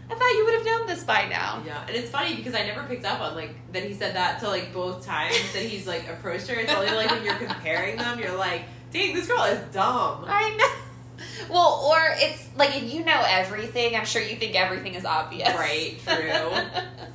I 0.09 0.15
thought 0.15 0.31
you 0.35 0.45
would 0.45 0.55
have 0.55 0.65
known 0.65 0.87
this 0.87 1.03
by 1.03 1.27
now. 1.27 1.63
Yeah, 1.65 1.85
and 1.87 1.95
it's 1.95 2.09
funny 2.09 2.35
because 2.35 2.53
I 2.53 2.63
never 2.65 2.83
picked 2.83 3.05
up 3.05 3.21
on 3.21 3.33
like 3.33 3.55
that 3.71 3.83
he 3.83 3.93
said 3.93 4.15
that 4.15 4.41
to 4.41 4.47
like 4.49 4.73
both 4.73 5.05
times 5.05 5.53
that 5.53 5.63
he's 5.63 5.87
like 5.87 6.09
approached 6.09 6.47
her. 6.47 6.59
It's 6.59 6.73
only 6.73 6.91
like 6.91 7.09
when 7.11 7.23
you're 7.23 7.35
comparing 7.35 7.95
them, 7.95 8.19
you're 8.19 8.35
like, 8.35 8.63
dang, 8.91 9.15
this 9.15 9.27
girl 9.27 9.43
is 9.43 9.73
dumb. 9.73 10.25
I 10.27 10.53
know. 10.57 10.81
Well, 11.49 11.89
or 11.89 11.99
it's 12.15 12.49
like 12.57 12.75
if 12.75 12.93
you 12.93 13.05
know 13.05 13.23
everything, 13.25 13.95
I'm 13.95 14.05
sure 14.05 14.21
you 14.21 14.35
think 14.35 14.55
everything 14.55 14.95
is 14.95 15.05
obvious. 15.05 15.53
Right, 15.55 15.95
true. 16.05 16.41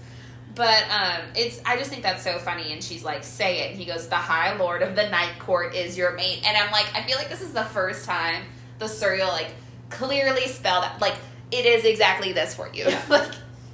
but 0.56 0.82
um 0.90 1.20
it's 1.36 1.60
I 1.64 1.76
just 1.76 1.90
think 1.90 2.02
that's 2.02 2.24
so 2.24 2.38
funny 2.38 2.72
and 2.72 2.82
she's 2.82 3.04
like, 3.04 3.22
say 3.22 3.60
it 3.60 3.70
and 3.70 3.78
he 3.78 3.84
goes, 3.84 4.08
The 4.08 4.16
High 4.16 4.56
Lord 4.56 4.82
of 4.82 4.96
the 4.96 5.08
Night 5.08 5.38
Court 5.38 5.74
is 5.74 5.96
your 5.96 6.12
mate 6.12 6.42
and 6.44 6.56
I'm 6.56 6.72
like, 6.72 6.86
I 6.94 7.02
feel 7.04 7.16
like 7.16 7.28
this 7.28 7.42
is 7.42 7.52
the 7.52 7.62
first 7.64 8.04
time 8.04 8.42
the 8.78 8.86
Suriel 8.86 9.28
like 9.28 9.50
clearly 9.90 10.48
spelled 10.48 10.84
out 10.84 11.00
like 11.00 11.14
it 11.52 11.64
is 11.64 11.84
exactly 11.84 12.32
this 12.32 12.54
for 12.54 12.68
you. 12.72 12.84
Yeah. 12.88 13.00
like 13.08 13.30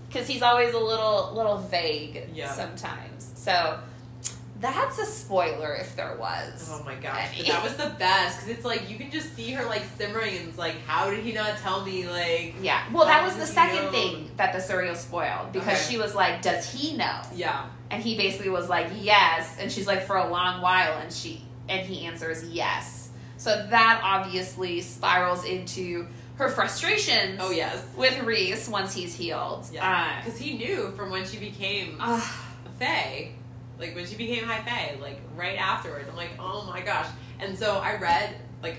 because 0.08 0.28
he's 0.28 0.42
always 0.42 0.74
a 0.74 0.78
little 0.78 1.32
little 1.34 1.56
vague 1.58 2.28
Yeah. 2.34 2.50
sometimes. 2.52 3.32
So 3.34 3.78
that's 4.62 4.98
a 4.98 5.04
spoiler 5.04 5.74
if 5.74 5.94
there 5.96 6.16
was. 6.16 6.70
Oh 6.72 6.82
my 6.84 6.94
gosh, 6.94 7.28
Any. 7.34 7.38
but 7.38 7.46
that 7.48 7.62
was 7.64 7.76
the 7.76 7.90
best 7.98 8.38
because 8.38 8.56
it's 8.56 8.64
like 8.64 8.88
you 8.88 8.96
can 8.96 9.10
just 9.10 9.34
see 9.36 9.50
her 9.52 9.64
like 9.66 9.82
simmering 9.98 10.36
and 10.38 10.48
it's 10.48 10.56
like, 10.56 10.76
how 10.86 11.10
did 11.10 11.24
he 11.24 11.32
not 11.32 11.58
tell 11.58 11.84
me? 11.84 12.08
Like, 12.08 12.54
Yeah. 12.62 12.82
Well, 12.92 13.04
that 13.06 13.22
was 13.24 13.36
the 13.36 13.46
second 13.46 13.84
know? 13.86 13.90
thing 13.90 14.30
that 14.38 14.52
the 14.54 14.60
Suriel 14.60 14.96
spoiled 14.96 15.52
because 15.52 15.68
Okay. 15.68 15.92
she 15.92 15.98
was 15.98 16.14
like, 16.14 16.40
"Does 16.42 16.72
he 16.72 16.96
know?" 16.96 17.20
yeah, 17.34 17.66
And 17.90 18.02
he 18.02 18.16
basically 18.16 18.50
was 18.50 18.68
like, 18.68 18.88
"Yes." 19.00 19.56
And 19.60 19.70
she's 19.70 19.86
like, 19.86 20.06
"For 20.06 20.16
a 20.16 20.28
long 20.30 20.62
while," 20.62 20.96
and 20.98 21.12
she 21.12 21.44
and 21.68 21.86
he 21.86 22.06
answers, 22.06 22.44
"Yes." 22.48 23.10
So 23.36 23.66
that 23.70 24.00
obviously 24.04 24.80
spirals 24.82 25.44
into 25.44 26.06
her 26.36 26.48
frustrations 26.48 27.38
oh 27.42 27.50
yes, 27.50 27.84
with 27.96 28.18
Rhys 28.22 28.68
once 28.68 28.94
he's 28.94 29.14
healed. 29.14 29.66
yeah, 29.72 30.22
because 30.22 30.38
he 30.38 30.56
knew 30.56 30.92
from 30.96 31.10
when 31.10 31.24
she 31.26 31.36
became 31.38 31.96
Uh, 32.00 32.20
a 32.66 32.78
Fae, 32.78 33.32
like 33.82 33.94
when 33.94 34.06
she 34.06 34.14
became 34.16 34.44
High 34.44 34.62
Fae, 34.62 34.96
like 35.00 35.20
right 35.36 35.58
afterwards. 35.58 36.08
I'm 36.08 36.16
like, 36.16 36.30
oh 36.38 36.64
my 36.66 36.80
gosh. 36.80 37.06
And 37.40 37.58
so 37.58 37.78
I 37.78 37.96
read, 37.96 38.36
like, 38.62 38.76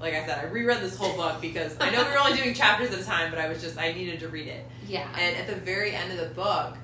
like 0.00 0.14
I 0.14 0.24
said, 0.24 0.38
I 0.38 0.48
reread 0.48 0.80
this 0.80 0.96
whole 0.96 1.16
book 1.16 1.40
because 1.40 1.76
I 1.80 1.90
know 1.90 2.04
we 2.04 2.10
were 2.10 2.18
only 2.18 2.36
doing 2.38 2.54
chapters 2.62 2.92
at 2.92 3.00
a 3.00 3.04
time, 3.04 3.30
but 3.30 3.40
I 3.40 3.48
was 3.48 3.60
just 3.60 3.76
I 3.78 3.92
needed 3.92 4.20
to 4.20 4.28
read 4.28 4.46
it. 4.46 4.66
yeah. 4.86 5.08
And 5.18 5.36
at 5.36 5.46
the 5.46 5.56
very 5.56 5.92
end 5.92 6.12
of 6.12 6.18
the 6.18 6.34
book, 6.34 6.76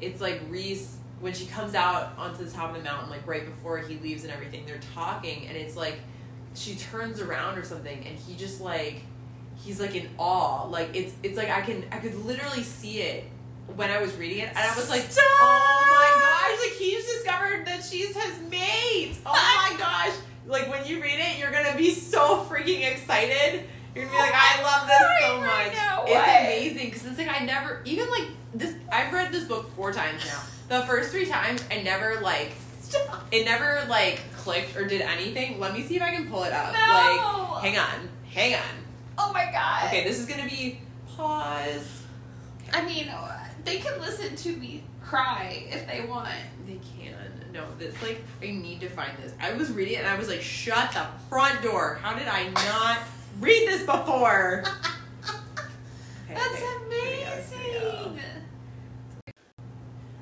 it's 0.00 0.20
like 0.20 0.42
Rhys 0.48 0.96
when 1.20 1.32
she 1.32 1.46
comes 1.46 1.74
out 1.74 2.12
onto 2.18 2.44
the 2.44 2.50
top 2.50 2.70
of 2.70 2.76
the 2.76 2.82
mountain, 2.82 3.08
like 3.08 3.26
right 3.26 3.46
before 3.46 3.78
he 3.78 3.96
leaves 3.98 4.24
and 4.24 4.32
everything. 4.32 4.64
They're 4.66 4.80
talking, 4.94 5.46
and 5.46 5.56
it's 5.56 5.74
like 5.76 5.98
she 6.54 6.74
turns 6.74 7.20
around 7.20 7.58
or 7.58 7.64
something, 7.64 8.04
and 8.04 8.16
he 8.18 8.36
just 8.36 8.60
like 8.60 9.00
he's 9.64 9.80
like 9.80 9.94
in 9.94 10.08
awe. 10.18 10.66
Like 10.68 10.94
it's 10.94 11.14
it's 11.22 11.38
like 11.38 11.48
I 11.48 11.62
can 11.62 11.84
I 11.90 11.98
could 11.98 12.14
literally 12.26 12.62
see 12.62 13.00
it 13.00 13.24
when 13.74 13.90
I 13.90 14.00
was 14.00 14.14
reading 14.16 14.38
it, 14.38 14.48
and 14.48 14.58
I 14.58 14.74
was 14.76 14.88
like, 14.88 15.02
Stop! 15.02 15.24
oh 15.24 15.86
my 15.88 16.20
gosh! 16.20 16.66
Like 16.68 16.78
he's 16.78 17.04
discovered 17.04 17.66
that 17.66 17.84
she's 17.84 18.14
his 18.16 18.50
mate. 18.50 19.16
Oh 19.26 19.32
my 19.72 19.76
gosh! 19.78 20.14
Like 20.46 20.70
when 20.70 20.86
you 20.86 21.02
read 21.02 21.18
it, 21.18 21.38
you're 21.38 21.50
gonna 21.50 21.76
be 21.76 21.90
so 21.90 22.44
freaking 22.48 22.88
excited. 22.90 23.64
You're 23.94 24.04
gonna 24.06 24.16
be 24.16 24.22
like, 24.22 24.32
I 24.34 24.62
love 24.62 24.86
this 24.86 24.98
so 24.98 25.06
Right, 25.06 25.42
right 25.42 25.66
much. 25.66 25.74
now, 25.76 26.04
it's 26.06 26.44
amazing 26.70 26.86
because 26.90 27.06
it's 27.06 27.18
like 27.18 27.40
I 27.40 27.44
never 27.44 27.82
even 27.84 28.08
like 28.10 28.28
this. 28.54 28.74
I've 28.92 29.12
read 29.12 29.32
this 29.32 29.44
book 29.44 29.74
four 29.74 29.92
times 29.92 30.24
now. 30.24 30.40
The 30.68 30.80
first 30.82 31.10
three 31.12 31.26
times, 31.26 31.62
I 31.70 31.80
never 31.82 32.20
like 32.22 32.50
it 33.30 33.44
never 33.44 33.84
like 33.88 34.20
clicked 34.36 34.76
or 34.76 34.84
did 34.84 35.00
anything. 35.00 35.60
Let 35.60 35.72
me 35.72 35.82
see 35.84 35.94
if 35.94 36.02
I 36.02 36.10
can 36.12 36.28
pull 36.28 36.42
it 36.42 36.52
up. 36.52 36.72
No. 36.72 36.80
Like, 36.80 37.62
hang 37.62 37.78
on, 37.78 38.08
hang 38.32 38.54
on. 38.54 38.60
Oh 39.16 39.32
my 39.32 39.48
god. 39.52 39.84
Okay, 39.86 40.02
this 40.02 40.18
is 40.18 40.26
gonna 40.26 40.48
be 40.48 40.80
pause. 41.16 42.02
I 42.72 42.84
mean, 42.84 43.06
they 43.66 43.78
can 43.78 44.00
listen 44.00 44.34
to 44.36 44.56
me 44.56 44.84
cry 45.04 45.66
if 45.70 45.86
they 45.86 46.06
want. 46.06 46.28
They 46.66 46.78
can. 46.98 47.14
No, 47.52 47.64
this 47.78 48.00
like 48.02 48.22
I 48.42 48.46
need 48.46 48.80
to 48.80 48.88
find 48.88 49.16
this. 49.18 49.34
I 49.40 49.52
was 49.52 49.70
reading 49.72 49.94
it 49.94 49.98
and 49.98 50.08
I 50.08 50.16
was 50.16 50.28
like, 50.28 50.40
shut 50.40 50.92
the 50.92 51.06
front 51.28 51.62
door. 51.62 51.98
How 52.02 52.16
did 52.16 52.28
I 52.28 52.48
not 52.48 52.98
read 53.40 53.68
this 53.68 53.84
before? 53.84 54.64
Okay, 56.28 56.34
That's 56.34 56.54
okay. 56.54 56.60
Here 56.60 56.78
we 56.80 56.86
go, 56.88 57.60
here 57.62 57.78
we 57.78 57.84
go. 57.92 58.04
amazing. 58.06 58.20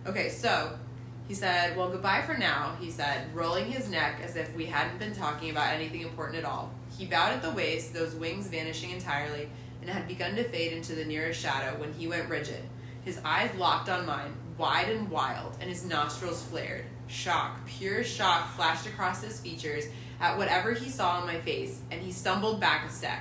Okay, 0.06 0.28
so 0.28 0.78
he 1.26 1.32
said, 1.32 1.76
Well, 1.78 1.88
goodbye 1.88 2.20
for 2.22 2.36
now, 2.36 2.76
he 2.78 2.90
said, 2.90 3.34
rolling 3.34 3.72
his 3.72 3.88
neck 3.88 4.20
as 4.22 4.36
if 4.36 4.54
we 4.54 4.66
hadn't 4.66 4.98
been 4.98 5.14
talking 5.14 5.48
about 5.48 5.72
anything 5.72 6.02
important 6.02 6.36
at 6.36 6.44
all. 6.44 6.70
He 6.98 7.06
bowed 7.06 7.32
at 7.32 7.40
the 7.40 7.50
waist, 7.52 7.94
those 7.94 8.14
wings 8.14 8.48
vanishing 8.48 8.90
entirely, 8.90 9.48
and 9.80 9.88
had 9.88 10.06
begun 10.06 10.36
to 10.36 10.44
fade 10.44 10.74
into 10.74 10.94
the 10.94 11.06
nearest 11.06 11.40
shadow 11.40 11.80
when 11.80 11.94
he 11.94 12.06
went 12.06 12.28
rigid. 12.28 12.62
His 13.04 13.20
eyes 13.24 13.54
locked 13.56 13.88
on 13.88 14.06
mine, 14.06 14.32
wide 14.56 14.88
and 14.88 15.10
wild, 15.10 15.56
and 15.60 15.68
his 15.68 15.84
nostrils 15.84 16.42
flared. 16.42 16.86
Shock, 17.06 17.66
pure 17.66 18.02
shock, 18.02 18.54
flashed 18.54 18.86
across 18.86 19.22
his 19.22 19.40
features 19.40 19.84
at 20.20 20.38
whatever 20.38 20.72
he 20.72 20.88
saw 20.88 21.18
on 21.18 21.26
my 21.26 21.38
face, 21.40 21.80
and 21.90 22.00
he 22.00 22.10
stumbled 22.10 22.60
back 22.60 22.88
a 22.88 22.90
step. 22.90 23.18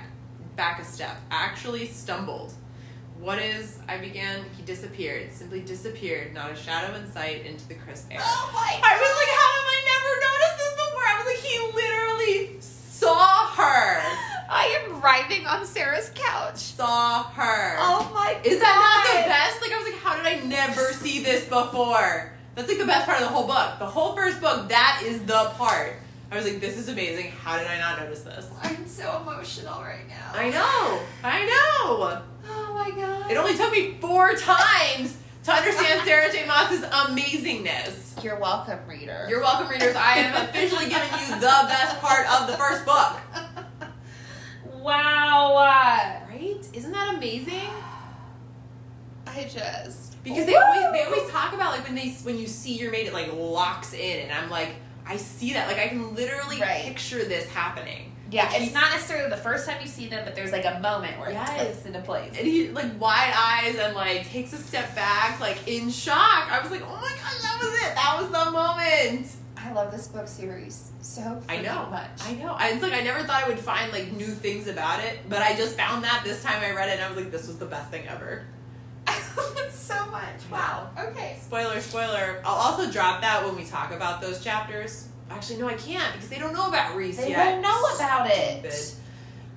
Back 0.56 0.80
a 0.80 0.84
step. 0.84 1.16
Actually 1.30 1.86
stumbled. 1.86 2.54
What 3.18 3.38
is, 3.38 3.78
I 3.88 3.98
began, 3.98 4.44
he 4.56 4.62
disappeared, 4.62 5.32
simply 5.32 5.60
disappeared, 5.60 6.34
not 6.34 6.50
a 6.50 6.56
shadow 6.56 6.94
in 6.94 7.10
sight 7.10 7.44
into 7.46 7.66
the 7.68 7.74
crisp 7.74 8.08
air. 8.10 8.18
Oh 8.20 8.50
my 8.52 8.80
I 8.82 8.96
was 9.00 9.14
like, 9.20 9.32
how 9.32 9.52
have 9.54 9.68
I 9.68 9.80
never 9.92 10.12
noticed 10.28 10.58
this 10.58 10.74
before? 10.74 11.04
I 11.04 11.14
was 11.18 11.26
like, 11.26 11.42
he 11.44 11.54
literally 11.74 12.60
saw 12.60 13.48
her. 13.54 14.03
I 14.54 14.84
am 14.84 15.00
writhing 15.00 15.48
on 15.48 15.66
Sarah's 15.66 16.12
couch. 16.14 16.58
Saw 16.58 17.24
her. 17.24 17.76
Oh 17.80 18.08
my 18.14 18.34
god. 18.34 18.46
Is 18.46 18.60
that 18.60 18.76
not 18.78 19.24
the 19.24 19.28
best? 19.28 19.60
Like, 19.60 19.72
I 19.72 19.78
was 19.78 19.92
like, 19.92 20.00
how 20.00 20.16
did 20.16 20.26
I 20.26 20.46
never 20.46 20.92
see 20.92 21.24
this 21.24 21.42
before? 21.44 22.30
That's 22.54 22.68
like 22.68 22.78
the 22.78 22.86
best 22.86 23.04
part 23.04 23.20
of 23.20 23.24
the 23.24 23.34
whole 23.34 23.48
book. 23.48 23.80
The 23.80 23.86
whole 23.86 24.14
first 24.14 24.40
book, 24.40 24.68
that 24.68 25.02
is 25.04 25.24
the 25.24 25.50
part. 25.56 25.94
I 26.30 26.36
was 26.36 26.44
like, 26.44 26.60
this 26.60 26.78
is 26.78 26.88
amazing. 26.88 27.32
How 27.32 27.58
did 27.58 27.66
I 27.66 27.78
not 27.78 27.98
notice 27.98 28.22
this? 28.22 28.48
I'm 28.62 28.86
so 28.86 29.20
emotional 29.22 29.80
right 29.82 30.06
now. 30.08 30.30
I 30.32 30.50
know. 30.50 31.00
I 31.24 31.44
know. 31.46 32.22
Oh 32.48 32.74
my 32.74 32.90
god. 32.92 33.30
It 33.32 33.36
only 33.36 33.56
took 33.56 33.72
me 33.72 33.96
four 34.00 34.34
times 34.36 35.16
to 35.44 35.52
understand 35.52 36.02
Sarah 36.04 36.30
J. 36.30 36.46
Maas's 36.46 36.82
amazingness. 36.82 38.22
You're 38.22 38.38
welcome, 38.38 38.78
reader. 38.88 39.26
You're 39.28 39.40
welcome, 39.40 39.68
readers. 39.68 39.96
I 39.96 40.18
am 40.18 40.48
officially 40.48 40.88
giving 40.88 41.10
you 41.18 41.34
the 41.34 41.66
best 41.68 42.00
part 42.00 42.28
of 42.28 42.46
the 42.46 42.56
first 42.56 42.86
book. 42.86 43.18
Wow. 44.84 45.56
Uh, 45.56 46.20
right? 46.30 46.68
Isn't 46.72 46.92
that 46.92 47.14
amazing? 47.16 47.60
I 49.26 49.44
just 49.44 50.22
Because 50.22 50.46
they 50.46 50.54
always 50.54 50.92
they 50.92 51.02
always 51.02 51.28
talk 51.30 51.52
about 51.54 51.72
like 51.72 51.84
when 51.84 51.94
they 51.94 52.10
when 52.22 52.38
you 52.38 52.46
see 52.46 52.74
your 52.74 52.92
mate, 52.92 53.06
it 53.06 53.12
like 53.12 53.32
locks 53.32 53.92
in, 53.92 54.20
and 54.20 54.32
I'm 54.32 54.50
like, 54.50 54.70
I 55.06 55.16
see 55.16 55.54
that. 55.54 55.66
Like 55.68 55.78
I 55.78 55.88
can 55.88 56.14
literally 56.14 56.60
Right. 56.60 56.84
picture 56.84 57.24
this 57.24 57.48
happening. 57.48 58.12
yeah. 58.30 58.48
Like, 58.48 58.62
It's 58.62 58.74
not 58.74 58.90
necessarily 58.92 59.30
the 59.30 59.36
first 59.36 59.66
time 59.68 59.78
you 59.82 59.88
see 59.88 60.06
them, 60.08 60.24
but 60.24 60.34
there's 60.34 60.52
like 60.52 60.64
a 60.66 60.78
moment 60.80 61.18
where 61.18 61.30
Yes. 61.32 61.48
it 61.50 61.54
clicks 61.64 61.86
into 61.86 62.00
place. 62.00 62.32
And 62.38 62.46
he 62.46 62.68
like 62.70 62.98
wide 63.00 63.34
eyes 63.36 63.76
and 63.76 63.94
like 63.94 64.28
takes 64.30 64.52
a 64.52 64.58
step 64.58 64.94
back, 64.94 65.40
like 65.40 65.66
in 65.66 65.90
shock. 65.90 66.50
I 66.52 66.60
was 66.62 66.70
like, 66.70 66.82
oh 66.82 66.96
my 66.96 67.08
god, 67.08 67.42
that 67.42 67.58
was 67.60 67.72
it. 67.82 67.94
That 67.94 68.16
was 68.20 68.30
the 68.30 68.50
moment. 68.50 69.32
I 69.64 69.72
love 69.72 69.90
this 69.90 70.08
book 70.08 70.28
series 70.28 70.90
so 71.00 71.40
I 71.48 71.62
know. 71.62 71.86
much. 71.90 72.10
I 72.26 72.34
know. 72.34 72.52
I, 72.52 72.68
it's 72.70 72.82
like 72.82 72.92
I 72.92 73.00
never 73.00 73.22
thought 73.22 73.44
I 73.44 73.48
would 73.48 73.58
find 73.58 73.90
like 73.92 74.12
new 74.12 74.26
things 74.26 74.68
about 74.68 75.02
it, 75.02 75.20
but 75.28 75.40
I 75.40 75.56
just 75.56 75.76
found 75.76 76.04
that 76.04 76.22
this 76.22 76.42
time 76.42 76.60
I 76.62 76.72
read 76.72 76.88
it 76.90 76.92
and 76.96 77.02
I 77.02 77.08
was 77.08 77.16
like, 77.16 77.30
this 77.30 77.46
was 77.46 77.58
the 77.58 77.64
best 77.66 77.90
thing 77.90 78.06
ever. 78.06 78.44
I 79.06 79.18
love 79.36 79.56
it 79.56 79.72
so 79.72 80.06
much. 80.10 80.40
Wow. 80.50 80.90
Okay. 80.98 81.38
Spoiler, 81.40 81.80
spoiler. 81.80 82.42
I'll 82.44 82.54
also 82.54 82.90
drop 82.90 83.22
that 83.22 83.44
when 83.44 83.56
we 83.56 83.64
talk 83.64 83.90
about 83.92 84.20
those 84.20 84.44
chapters. 84.44 85.08
Actually, 85.30 85.60
no, 85.60 85.68
I 85.68 85.74
can't 85.74 86.12
because 86.12 86.28
they 86.28 86.38
don't 86.38 86.52
know 86.52 86.68
about 86.68 86.94
Rhys 86.94 87.16
They 87.16 87.30
yet. 87.30 87.52
don't 87.52 87.62
know 87.62 87.82
about 87.96 88.28
it. 88.30 88.94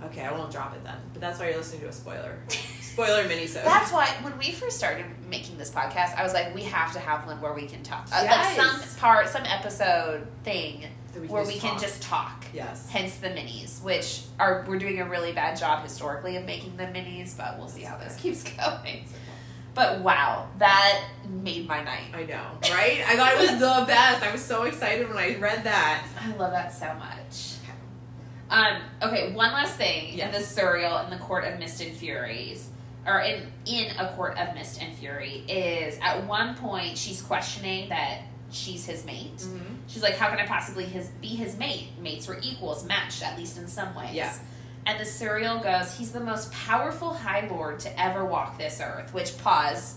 Okay, 0.05 0.21
I 0.21 0.31
won't 0.31 0.51
drop 0.51 0.73
it 0.73 0.83
then. 0.83 0.95
But 1.11 1.21
that's 1.21 1.39
why 1.39 1.49
you're 1.49 1.57
listening 1.57 1.81
to 1.81 1.87
a 1.89 1.93
spoiler. 1.93 2.37
spoiler 2.97 3.27
mini 3.27 3.45
That's 3.45 3.91
why 3.91 4.07
when 4.23 4.35
we 4.39 4.51
first 4.51 4.75
started 4.75 5.05
making 5.29 5.57
this 5.59 5.69
podcast, 5.69 6.15
I 6.17 6.23
was 6.23 6.33
like, 6.33 6.55
we 6.55 6.63
have 6.63 6.93
to 6.93 6.99
have 6.99 7.27
one 7.27 7.39
where 7.39 7.53
we 7.53 7.67
can 7.67 7.83
talk. 7.83 8.07
Uh, 8.11 8.21
Yes. 8.23 8.57
Like 8.57 8.67
some 8.71 8.99
part, 8.99 9.29
some 9.29 9.43
episode 9.45 10.25
thing 10.43 10.85
we 11.19 11.27
where 11.27 11.45
we 11.45 11.59
can 11.59 11.79
just 11.79 12.01
talk. 12.01 12.45
Yes. 12.53 12.89
Hence 12.89 13.17
the 13.17 13.27
minis, 13.29 13.83
which 13.83 14.21
are 14.39 14.65
we're 14.67 14.79
doing 14.79 14.99
a 14.99 15.07
really 15.07 15.31
bad 15.31 15.57
job 15.59 15.83
historically 15.83 16.37
of 16.37 16.45
making 16.45 16.75
the 16.77 16.85
minis, 16.85 17.37
but 17.37 17.59
we'll 17.59 17.67
see 17.67 17.83
how 17.83 17.97
this 17.97 18.15
keeps 18.19 18.43
going. 18.57 19.05
But 19.75 19.99
wow, 19.99 20.47
that 20.57 21.03
made 21.29 21.67
my 21.67 21.83
night. 21.83 22.09
I 22.15 22.23
know, 22.23 22.43
right? 22.71 23.03
I 23.07 23.15
thought 23.15 23.33
it 23.33 23.39
was 23.39 23.59
the 23.59 23.85
best. 23.87 24.23
I 24.23 24.31
was 24.31 24.41
so 24.43 24.63
excited 24.63 25.07
when 25.07 25.17
I 25.19 25.37
read 25.37 25.63
that. 25.65 26.03
I 26.19 26.35
love 26.35 26.51
that 26.51 26.73
so 26.73 26.91
much. 26.95 27.53
Um, 28.49 28.81
okay, 29.03 29.33
one 29.33 29.51
last 29.51 29.75
thing 29.77 30.17
in 30.17 30.31
the 30.31 30.39
Suriel 30.39 31.03
in 31.03 31.11
the 31.11 31.17
Court 31.23 31.43
of 31.43 31.59
Mist 31.59 31.81
and 31.81 31.95
Furies, 31.95 32.69
or 33.07 33.19
in 33.21 33.51
in 33.65 33.95
a 33.97 34.09
Court 34.15 34.37
of 34.37 34.53
Mist 34.53 34.81
and 34.81 34.93
Fury, 34.97 35.43
is 35.47 35.97
at 36.01 36.25
one 36.25 36.55
point 36.55 36.97
she's 36.97 37.21
questioning 37.21 37.89
that 37.89 38.21
she's 38.51 38.85
his 38.85 39.05
mate. 39.05 39.37
Mm-hmm. 39.37 39.75
She's 39.87 40.03
like, 40.03 40.15
"How 40.17 40.29
can 40.29 40.39
I 40.39 40.45
possibly 40.45 40.85
his 40.85 41.07
be 41.21 41.27
his 41.29 41.57
mate? 41.57 41.89
Mates 42.01 42.27
were 42.27 42.39
equals, 42.41 42.85
matched 42.85 43.23
at 43.23 43.37
least 43.37 43.57
in 43.57 43.67
some 43.67 43.95
ways." 43.95 44.13
Yeah. 44.13 44.33
And 44.85 44.99
the 44.99 45.03
Suriel 45.05 45.61
goes, 45.63 45.97
"He's 45.97 46.11
the 46.11 46.19
most 46.19 46.51
powerful 46.51 47.13
High 47.13 47.47
Lord 47.47 47.79
to 47.81 48.01
ever 48.01 48.25
walk 48.25 48.57
this 48.57 48.79
earth." 48.81 49.13
Which 49.13 49.37
pause. 49.37 49.95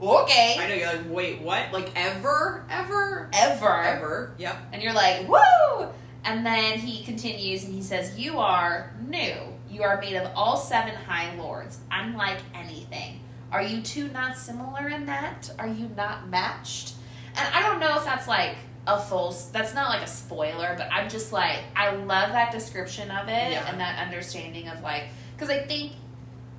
Okay. 0.00 0.56
I 0.60 0.68
know 0.68 0.74
you're 0.74 0.86
like, 0.86 1.10
wait, 1.10 1.42
what? 1.42 1.72
Like 1.72 1.90
ever, 1.96 2.64
ever, 2.70 3.28
Ever. 3.34 3.82
ever? 3.82 4.34
Yep. 4.38 4.56
And 4.72 4.80
you're 4.80 4.92
like, 4.92 5.26
woo! 5.28 5.88
And 6.24 6.46
then 6.46 6.78
he 6.78 7.02
continues 7.02 7.64
and 7.64 7.74
he 7.74 7.82
says, 7.82 8.16
You 8.16 8.38
are 8.38 8.94
new. 9.08 9.34
You 9.78 9.84
are 9.84 10.00
made 10.00 10.16
of 10.16 10.30
all 10.34 10.56
seven 10.56 10.94
high 10.94 11.34
lords, 11.36 11.78
unlike 11.90 12.38
anything. 12.54 13.20
Are 13.52 13.62
you 13.62 13.80
two 13.80 14.08
not 14.08 14.36
similar 14.36 14.88
in 14.88 15.06
that? 15.06 15.50
Are 15.58 15.68
you 15.68 15.88
not 15.96 16.28
matched? 16.28 16.94
And 17.36 17.54
I 17.54 17.62
don't 17.62 17.78
know 17.78 17.96
if 17.96 18.04
that's 18.04 18.26
like 18.26 18.56
a 18.88 18.98
full, 18.98 19.30
that's 19.52 19.74
not 19.74 19.88
like 19.90 20.02
a 20.02 20.06
spoiler, 20.08 20.74
but 20.76 20.88
I'm 20.92 21.08
just 21.08 21.32
like, 21.32 21.60
I 21.76 21.94
love 21.94 22.30
that 22.32 22.50
description 22.50 23.10
of 23.10 23.28
it 23.28 23.52
Yeah. 23.52 23.70
and 23.70 23.78
that 23.80 24.04
understanding 24.04 24.68
of 24.68 24.82
like, 24.82 25.04
because 25.36 25.48
I 25.48 25.58
think, 25.60 25.92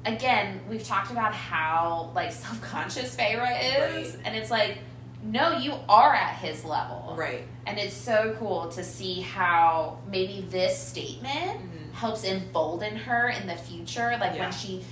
again, 0.06 0.62
we've 0.70 0.84
talked 0.84 1.12
about 1.12 1.34
how 1.34 2.12
like 2.16 2.32
self 2.44 2.62
conscious 2.62 3.16
Feyre 3.18 3.98
is, 4.02 4.16
Right. 4.16 4.22
and 4.26 4.36
it's 4.36 4.50
like, 4.50 4.78
no, 5.22 5.58
you 5.58 5.74
are 5.90 6.14
at 6.16 6.36
his 6.38 6.64
level. 6.64 7.16
Right. 7.18 7.44
And 7.68 7.78
it's 7.78 7.94
so 7.96 8.36
cool 8.40 8.70
to 8.70 8.84
see 8.86 9.20
how 9.20 10.00
maybe 10.10 10.48
this 10.50 10.80
statement 10.82 11.60
Mhm. 11.60 11.79
Helps 12.00 12.24
embolden 12.24 12.96
her 12.96 13.28
in 13.28 13.46
the 13.46 13.56
future. 13.58 14.16
Like 14.22 14.36
Yeah. 14.36 14.44
when 14.44 14.52
she 14.54 14.86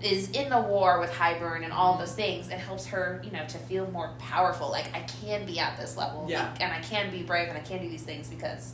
is 0.00 0.30
in 0.30 0.48
the 0.48 0.58
war 0.58 0.98
with 0.98 1.10
Hybern 1.12 1.62
and 1.64 1.70
all 1.70 1.98
those 1.98 2.14
things, 2.14 2.48
it 2.48 2.58
helps 2.58 2.86
her, 2.86 3.20
you 3.22 3.30
know, 3.30 3.44
to 3.46 3.58
feel 3.58 3.86
more 3.90 4.14
powerful. 4.18 4.70
Like 4.70 4.86
I 4.94 5.00
can 5.00 5.44
be 5.44 5.58
at 5.60 5.78
this 5.78 5.98
level, 5.98 6.24
Yeah. 6.30 6.44
like, 6.50 6.62
and 6.62 6.72
I 6.72 6.80
can 6.80 7.10
be 7.10 7.22
brave, 7.22 7.48
and 7.50 7.58
I 7.58 7.60
can 7.60 7.82
do 7.82 7.90
these 7.90 8.04
things 8.04 8.28
because 8.28 8.72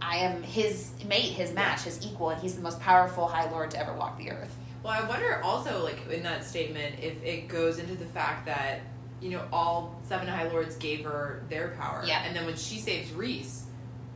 I 0.00 0.18
am 0.18 0.44
his 0.44 0.92
mate, 1.08 1.32
his 1.32 1.52
match, 1.52 1.80
his 1.82 2.06
equal, 2.06 2.30
and 2.30 2.40
he's 2.40 2.54
the 2.54 2.60
most 2.62 2.78
powerful 2.78 3.26
High 3.26 3.50
Lord 3.50 3.72
to 3.72 3.78
ever 3.80 3.92
walk 3.92 4.16
the 4.18 4.30
earth. 4.30 4.54
Well, 4.84 4.92
I 4.92 5.02
wonder 5.08 5.40
also, 5.42 5.82
like 5.82 6.08
in 6.08 6.22
that 6.22 6.44
statement, 6.44 7.00
if 7.00 7.20
it 7.24 7.48
goes 7.48 7.80
into 7.80 7.96
the 7.96 8.06
fact 8.06 8.46
that 8.46 8.82
you 9.20 9.30
know 9.30 9.42
all 9.52 10.00
seven 10.06 10.28
High 10.28 10.46
Lords 10.48 10.76
gave 10.76 11.04
her 11.04 11.42
their 11.48 11.70
power, 11.80 12.04
Yeah. 12.06 12.22
and 12.22 12.36
then 12.36 12.46
when 12.46 12.56
she 12.56 12.78
saves 12.78 13.10
Rhys, 13.10 13.63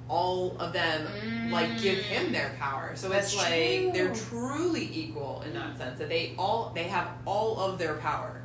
all 0.08 0.56
of 0.58 0.72
them 0.72 1.50
like 1.50 1.80
give 1.80 1.98
him 1.98 2.32
their 2.32 2.54
power. 2.58 2.92
So 2.94 3.08
That's 3.08 3.32
it's 3.32 3.36
like 3.36 3.52
true. 3.52 3.90
they're 3.92 4.14
truly 4.14 4.88
equal 4.92 5.42
in 5.46 5.52
that 5.54 5.76
sense 5.78 5.98
that 5.98 6.08
they 6.08 6.34
all 6.38 6.72
they 6.74 6.84
have 6.84 7.08
all 7.26 7.58
of 7.60 7.78
their 7.78 7.94
power, 7.96 8.42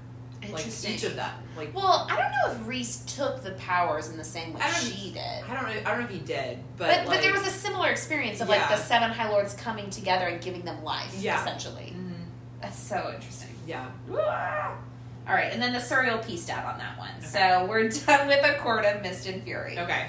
like 0.52 0.66
each 0.68 1.04
of 1.04 1.16
them. 1.16 1.32
Like 1.56 1.74
well, 1.76 2.08
I 2.10 2.18
don't 2.18 2.32
know 2.32 2.62
if 2.62 2.68
Rhys 2.68 2.98
took 3.06 3.44
the 3.44 3.52
powers 3.52 4.10
in 4.10 4.18
the 4.18 4.24
same 4.24 4.54
way 4.54 4.62
she 4.80 5.12
did. 5.12 5.22
I 5.22 5.54
don't 5.54 5.64
know, 5.64 5.70
I 5.70 5.84
don't 5.92 6.00
know 6.00 6.06
if 6.06 6.12
he 6.12 6.20
did, 6.20 6.60
but 6.78 6.88
But, 6.88 6.98
like, 6.98 7.08
but 7.08 7.22
there 7.22 7.32
was 7.32 7.48
a 7.48 7.52
similar 7.52 7.90
experience 7.90 8.42
of 8.42 8.50
like 8.50 8.68
the 8.70 8.76
seven 8.78 9.12
High 9.12 9.30
Lords 9.30 9.54
coming 9.54 9.90
together 9.90 10.26
and 10.28 10.42
giving 10.42 10.64
them 10.64 10.84
life, 10.84 11.14
Yeah. 11.18 11.40
essentially. 11.42 11.94
Mhm. 11.96 12.26
That's 12.62 12.78
so 12.80 13.12
interesting. 13.14 13.50
yeah. 13.68 13.86
All 15.26 15.34
right, 15.34 15.54
and 15.54 15.62
then 15.62 15.72
the 15.72 15.80
Suriel 15.80 16.26
pieced 16.26 16.50
out 16.50 16.66
on 16.66 16.78
that 16.80 16.98
one. 16.98 17.22
So 17.22 17.66
we're 17.70 17.88
done 18.06 18.28
with 18.28 18.44
a 18.44 18.58
court 18.60 18.84
of 18.84 19.02
mist 19.02 19.26
and 19.26 19.42
fury. 19.44 19.80
Okay. 19.80 20.08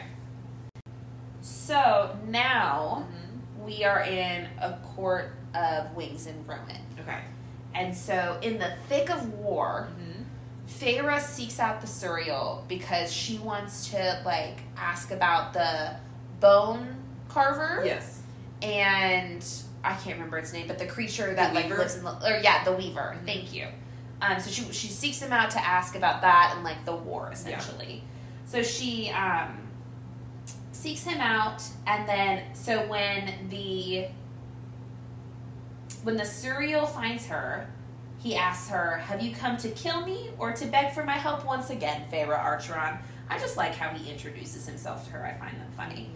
So 1.45 2.17
now 2.27 3.07
Mhm. 3.11 3.65
we 3.65 3.85
are 3.85 4.01
in 4.01 4.49
a 4.59 4.73
court 4.95 5.33
of 5.55 5.95
Wings 5.95 6.27
and 6.27 6.49
Ruin. 6.49 6.81
Okay. 7.01 7.19
And 7.75 7.95
so, 7.95 8.39
in 8.41 8.59
the 8.59 8.73
thick 8.89 9.11
of 9.11 9.33
war, 9.35 9.89
Mm-hmm. 9.91 10.23
Feyre 10.67 11.21
seeks 11.21 11.61
out 11.61 11.83
the 11.83 11.87
Suriel 11.87 12.67
because 12.67 13.13
she 13.13 13.37
wants 13.39 13.91
to 13.91 14.23
like 14.25 14.61
ask 14.79 15.11
about 15.11 15.53
the 15.53 15.97
bone 16.41 16.97
carver 17.29 17.83
Yes. 17.85 18.21
and 18.63 19.45
I 19.85 19.93
can't 19.93 20.17
remember 20.17 20.39
its 20.39 20.53
name, 20.55 20.67
but 20.67 20.79
the 20.79 20.87
creature 20.87 21.35
that 21.35 21.53
like 21.55 21.65
Weaver? 21.67 21.79
lives 21.79 21.97
in 21.97 22.05
the 22.05 22.13
or 22.27 22.39
yeah, 22.43 22.65
the 22.65 22.73
Weaver. 22.73 23.17
Mhm. 23.21 23.27
Thank 23.27 23.53
you. 23.53 23.67
Um, 24.23 24.41
so 24.41 24.51
she 24.51 24.63
she 24.73 24.89
seeks 24.89 25.21
him 25.21 25.33
out 25.35 25.51
to 25.51 25.63
ask 25.65 25.95
about 25.95 26.23
that 26.23 26.53
and 26.55 26.65
like 26.65 26.85
the 26.87 26.97
war 26.97 27.29
essentially. 27.31 28.03
So 28.47 28.63
she 28.63 29.11
um 29.11 29.63
seeks 30.85 31.05
him 31.05 31.19
out, 31.19 31.62
and 31.87 32.07
then 32.07 32.43
so 32.53 32.87
when 32.88 33.49
the 33.49 34.07
when 36.03 36.14
the 36.14 36.25
Suriel 36.25 36.87
finds 36.87 37.25
her, 37.26 37.67
he 38.19 38.37
asks 38.37 38.69
her, 38.69 38.99
"Have 38.99 39.23
you 39.23 39.35
come 39.35 39.57
to 39.57 39.71
kill 39.71 40.05
me 40.05 40.29
or 40.38 40.53
to 40.53 40.67
beg 40.67 40.93
for 40.93 41.03
my 41.03 41.17
help 41.17 41.47
once 41.47 41.71
again, 41.71 42.03
Feyre 42.12 42.38
Archeron?" 42.38 42.99
I 43.31 43.38
just 43.38 43.57
like 43.57 43.75
how 43.75 43.88
he 43.97 44.11
introduces 44.11 44.67
himself 44.67 45.07
to 45.07 45.12
her. 45.12 45.25
I 45.25 45.33
find 45.33 45.59
them 45.59 45.71
funny. 45.75 46.11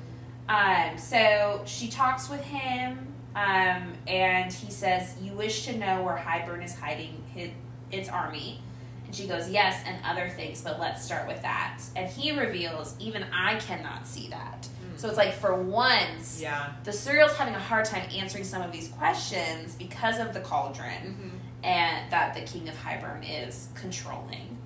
Um, 0.50 0.98
so 0.98 1.62
she 1.64 1.88
talks 1.88 2.28
with 2.28 2.42
him, 2.42 3.14
um, 3.34 3.94
and 4.06 4.52
he 4.52 4.70
says, 4.70 5.16
"You 5.18 5.32
wish 5.32 5.64
to 5.64 5.78
know 5.78 6.02
where 6.02 6.16
Hybern 6.16 6.62
is 6.62 6.78
hiding 6.78 7.24
his, 7.34 7.50
its 7.90 8.10
army." 8.10 8.60
And 9.08 9.16
she 9.16 9.26
goes, 9.26 9.48
"Yes, 9.50 9.82
and 9.86 9.96
other 10.04 10.28
things, 10.28 10.60
but 10.60 10.78
let's 10.78 11.02
start 11.02 11.26
with 11.26 11.40
that." 11.42 11.80
And 11.96 12.06
he 12.08 12.30
reveals, 12.38 12.94
"Even 13.00 13.24
I 13.32 13.56
cannot 13.56 14.06
see 14.06 14.28
that." 14.28 14.68
Mm. 14.84 15.00
So 15.00 15.08
it's 15.08 15.16
like 15.16 15.32
for 15.32 15.54
once, 15.62 16.40
Yeah. 16.40 16.72
the 16.84 16.90
Suriel's 16.92 17.34
having 17.36 17.54
a 17.54 17.58
hard 17.58 17.86
time 17.86 18.06
answering 18.14 18.44
some 18.44 18.60
of 18.62 18.70
these 18.70 18.88
questions 18.88 19.74
because 19.74 20.18
of 20.18 20.34
the 20.34 20.40
cauldron 20.40 21.02
Mm-hmm. 21.16 21.36
and 21.64 22.12
that 22.12 22.34
the 22.34 22.42
King 22.42 22.68
of 22.68 22.74
Hybern 22.76 23.24
is 23.46 23.68
controlling. 23.74 24.58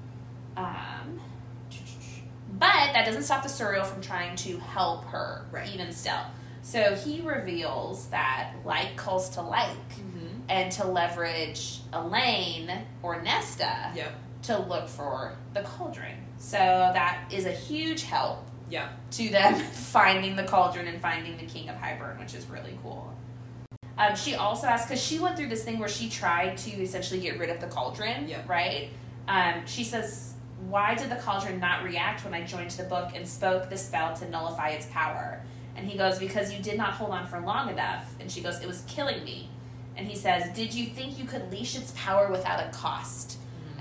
Um, 0.56 1.20
but 2.58 2.92
that 2.92 3.04
doesn't 3.06 3.22
stop 3.22 3.42
the 3.42 3.48
Suriel 3.48 3.86
from 3.86 4.02
trying 4.02 4.36
to 4.36 4.58
help 4.58 5.04
her, 5.06 5.46
Right. 5.50 5.68
even 5.68 5.92
still. 5.92 6.20
So 6.62 6.94
he 6.94 7.20
reveals 7.22 8.06
that 8.08 8.52
like 8.64 8.96
calls 8.96 9.30
to 9.30 9.42
like, 9.42 9.88
Mm-hmm. 9.90 10.26
and 10.48 10.70
to 10.72 10.86
leverage 10.86 11.80
Elain 11.92 12.70
or 13.02 13.20
Nesta 13.22 13.92
Yep. 13.94 14.12
To 14.42 14.58
look 14.58 14.88
for 14.88 15.32
the 15.54 15.62
cauldron. 15.62 16.16
So 16.38 16.56
that 16.58 17.24
is 17.30 17.46
a 17.46 17.52
huge 17.52 18.02
help 18.02 18.44
Yeah. 18.68 18.88
to 19.12 19.28
them 19.28 19.54
finding 19.72 20.34
the 20.34 20.42
cauldron 20.42 20.88
and 20.88 21.00
finding 21.00 21.36
the 21.36 21.44
king 21.46 21.68
of 21.68 21.76
Hybern, 21.76 22.18
which 22.18 22.34
is 22.34 22.46
really 22.46 22.76
cool. 22.82 23.14
Um, 23.96 24.16
she 24.16 24.34
also 24.34 24.66
asked 24.66 24.88
because 24.88 25.02
she 25.02 25.20
went 25.20 25.36
through 25.36 25.48
this 25.48 25.62
thing 25.62 25.78
where 25.78 25.88
she 25.88 26.08
tried 26.08 26.56
to 26.58 26.70
essentially 26.70 27.20
get 27.20 27.38
rid 27.38 27.50
of 27.50 27.60
the 27.60 27.68
cauldron, 27.68 28.26
Yeah. 28.28 28.40
right? 28.48 28.88
Um, 29.28 29.64
she 29.66 29.84
says, 29.84 30.34
"Why 30.68 30.94
did 30.96 31.10
the 31.10 31.16
cauldron 31.16 31.60
not 31.60 31.84
react 31.84 32.24
when 32.24 32.34
I 32.34 32.42
joined 32.44 32.70
the 32.72 32.84
book 32.84 33.10
and 33.14 33.28
spoke 33.28 33.68
the 33.70 33.76
spell 33.76 34.16
to 34.16 34.28
nullify 34.28 34.70
its 34.70 34.86
power?" 34.86 35.40
And 35.76 35.86
he 35.88 35.96
goes, 35.96 36.18
"Because 36.18 36.52
you 36.52 36.60
did 36.60 36.76
not 36.76 36.94
hold 36.94 37.10
on 37.12 37.28
for 37.28 37.38
long 37.40 37.68
enough." 37.70 38.12
And 38.18 38.28
she 38.32 38.40
goes, 38.40 38.60
"It 38.60 38.66
was 38.66 38.82
killing 38.88 39.22
me." 39.22 39.50
And 39.96 40.08
he 40.08 40.16
says, 40.16 40.50
"Did 40.56 40.74
you 40.74 40.86
think 40.86 41.18
you 41.18 41.26
could 41.26 41.52
leash 41.52 41.76
its 41.76 41.92
power 41.94 42.28
without 42.28 42.58
a 42.60 42.70
cost?" 42.70 43.31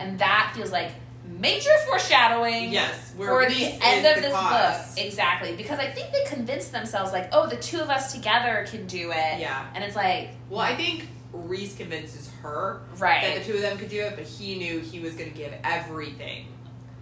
And 0.02 0.20
that 0.20 0.54
feels 0.56 0.72
like 0.72 0.92
major 1.26 1.70
foreshadowing 1.90 2.72
Yes. 2.72 3.14
For 3.18 3.46
the 3.48 3.66
end 3.82 4.06
of 4.06 4.16
the 4.16 4.22
this 4.22 4.34
cause. 4.34 4.96
book. 4.96 5.06
Exactly. 5.06 5.56
Because 5.56 5.80
I 5.80 5.88
think 5.90 6.12
they 6.12 6.24
convinced 6.26 6.72
themselves, 6.72 7.12
like, 7.12 7.30
oh, 7.32 7.48
the 7.48 7.56
two 7.58 7.80
of 7.80 7.90
us 7.90 8.14
together 8.14 8.66
can 8.70 8.86
do 8.88 9.12
it. 9.12 9.40
Yeah. 9.40 9.66
And 9.76 9.84
it's 9.84 9.96
like, 9.96 10.30
Well, 10.50 10.62
I 10.62 10.76
think 10.76 11.08
Rhys 11.34 11.76
convinces 11.76 12.30
her 12.42 12.82
right 12.98 13.22
that 13.22 13.40
the 13.40 13.46
two 13.52 13.56
of 13.56 13.62
them 13.62 13.78
could 13.78 13.90
do 13.90 14.02
it, 14.02 14.16
but 14.16 14.26
he 14.26 14.58
knew 14.58 14.80
he 14.80 15.00
was 15.00 15.14
going 15.14 15.32
to 15.32 15.38
give 15.38 15.54
everything. 15.64 16.48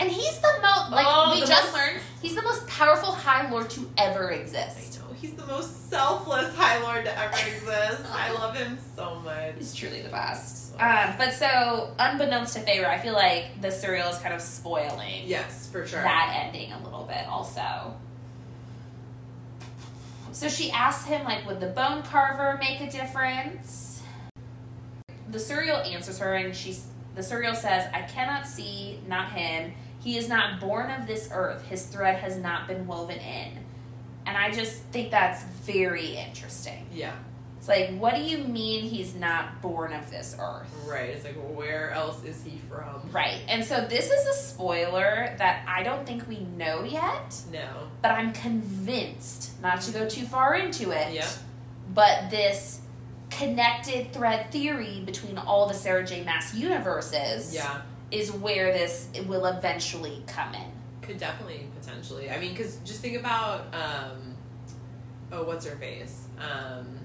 And 0.02 0.10
he's 0.10 0.38
the 0.40 0.54
most, 0.62 0.92
like, 0.92 1.06
Oh, 1.10 1.32
we 1.34 1.42
just 1.42 1.52
most- 1.52 1.74
learned, 1.74 2.00
he's 2.22 2.36
the 2.36 2.42
most 2.44 2.66
powerful 2.68 3.12
High 3.12 3.50
Lord 3.50 3.70
to 3.72 3.90
ever 3.98 4.32
I 4.32 4.36
exist. 4.36 5.00
know. 5.00 5.06
He's 5.20 5.34
the 5.34 5.46
most 5.48 5.90
selfless 5.90 6.56
High 6.56 6.80
Lord 6.82 7.04
to 7.06 7.18
ever 7.20 7.36
exist. 7.36 8.04
I 8.14 8.32
love 8.32 8.56
him 8.56 8.78
so 8.96 9.20
much. 9.26 9.56
He's 9.58 9.74
truly 9.76 10.02
the 10.02 10.10
best. 10.10 10.59
Um, 10.80 11.16
but 11.18 11.34
so, 11.34 11.94
unbeknownst 12.00 12.54
to 12.56 12.62
Feyre, 12.62 12.86
I 12.88 13.00
feel 13.00 13.14
like 13.14 13.62
the 13.62 13.68
Suriel 13.68 14.10
is 14.12 14.18
kind 14.20 14.34
of 14.34 14.42
spoiling 14.42 15.24
Yes, 15.26 15.68
for 15.70 15.86
sure. 15.86 16.02
that 16.02 16.44
ending 16.46 16.72
a 16.72 16.82
little 16.84 17.04
bit 17.04 17.28
also. 17.28 17.96
So 20.32 20.48
she 20.48 20.72
asks 20.72 21.06
him, 21.06 21.26
like, 21.26 21.46
would 21.48 21.60
the 21.60 21.68
bone 21.68 22.04
carver 22.04 22.58
make 22.60 22.80
a 22.82 22.90
difference? 22.90 24.02
The 25.30 25.38
Suriel 25.40 25.86
answers 25.94 26.20
her, 26.20 26.34
and 26.36 26.56
she's 26.56 26.86
the 27.16 27.22
Suriel 27.22 27.56
says, 27.56 27.90
I 27.94 28.04
cannot 28.04 28.48
see, 28.48 29.02
not 29.08 29.32
him. 29.34 29.74
He 30.00 30.18
is 30.18 30.30
not 30.30 30.62
born 30.62 30.90
of 30.92 31.08
this 31.08 31.30
earth. 31.34 31.66
His 31.66 31.86
thread 31.88 32.20
has 32.20 32.38
not 32.38 32.68
been 32.68 32.88
woven 32.88 33.18
in. 33.18 33.58
And 34.26 34.38
I 34.38 34.52
just 34.52 34.78
think 34.84 35.12
that's 35.12 35.44
very 35.66 36.16
interesting. 36.16 36.86
Yeah, 36.94 37.16
like, 37.70 37.92
what 37.98 38.16
do 38.16 38.22
you 38.22 38.40
mean 38.40 38.84
he's 38.84 39.16
not 39.16 39.62
born 39.62 39.94
of 39.94 40.10
this 40.10 40.36
earth? 40.40 40.68
right. 40.88 41.10
It's 41.12 41.24
like, 41.24 41.36
well, 41.38 41.54
where 41.54 41.92
else 41.92 42.24
is 42.26 42.44
he 42.44 42.60
from? 42.70 43.10
Right. 43.12 43.40
And 43.48 43.64
so 43.64 43.86
this 43.86 44.10
is 44.12 44.26
a 44.28 44.34
spoiler 44.34 45.34
that 45.38 45.64
I 45.68 45.84
don't 45.84 46.06
think 46.06 46.28
we 46.28 46.40
know 46.40 46.84
yet, 46.84 47.36
No. 47.52 47.68
but 48.02 48.12
I'm 48.12 48.34
convinced, 48.34 49.62
not 49.62 49.82
to 49.82 49.92
go 49.92 50.08
too 50.10 50.26
far 50.26 50.56
into 50.56 50.92
it, 50.92 51.14
Yeah. 51.14 51.28
but 51.94 52.30
this 52.30 52.82
connected 53.30 54.12
thread 54.12 54.52
theory 54.52 55.02
between 55.06 55.38
all 55.38 55.68
the 55.68 55.74
Sarah 55.76 56.04
J. 56.06 56.24
Maas 56.24 56.54
universes 56.56 57.54
Yeah. 57.54 57.82
is 58.12 58.32
where 58.32 58.74
this 58.74 59.08
will 59.28 59.46
eventually 59.46 60.24
come 60.28 60.56
in. 60.56 60.72
Could 61.02 61.20
definitely, 61.20 61.68
potentially. 61.80 62.30
I 62.32 62.40
mean, 62.40 62.52
because 62.54 62.78
just 62.78 63.00
think 63.02 63.18
about, 63.20 63.74
um, 63.74 64.36
oh, 65.32 65.44
what's 65.44 65.66
her 65.68 65.76
face? 65.78 66.26
Um, 66.40 66.99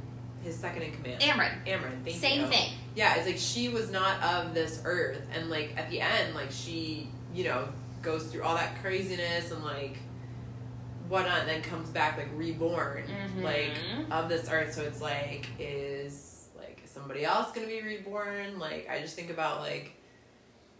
his 0.44 0.56
second 0.56 0.82
in 0.82 0.92
command. 0.92 1.20
Amren, 1.22 1.52
Amren. 1.66 2.04
Thank 2.04 2.16
same 2.16 2.40
you. 2.42 2.46
thing. 2.46 2.72
Yeah, 2.94 3.16
it's 3.16 3.26
like 3.26 3.38
she 3.38 3.68
was 3.70 3.90
not 3.90 4.22
of 4.22 4.54
this 4.54 4.80
earth, 4.84 5.22
and 5.34 5.50
like 5.50 5.74
at 5.76 5.90
the 5.90 6.00
end, 6.00 6.34
like 6.34 6.50
she, 6.50 7.08
you 7.34 7.44
know, 7.44 7.68
goes 8.02 8.24
through 8.26 8.42
all 8.44 8.54
that 8.54 8.80
craziness 8.82 9.50
and 9.50 9.64
like 9.64 9.98
whatnot, 11.08 11.40
and 11.40 11.48
then 11.48 11.62
comes 11.62 11.88
back 11.88 12.16
like 12.16 12.28
reborn, 12.34 13.04
Mhm. 13.08 13.42
like 13.42 13.72
of 14.10 14.28
this 14.28 14.48
earth. 14.50 14.74
So 14.74 14.82
it's 14.82 15.00
like, 15.00 15.46
is 15.58 16.48
like 16.56 16.82
is 16.84 16.90
somebody 16.90 17.24
else 17.24 17.52
gonna 17.52 17.66
be 17.66 17.82
reborn? 17.82 18.58
Like 18.58 18.88
I 18.90 19.00
just 19.00 19.16
think 19.16 19.30
about 19.30 19.60
like, 19.60 19.92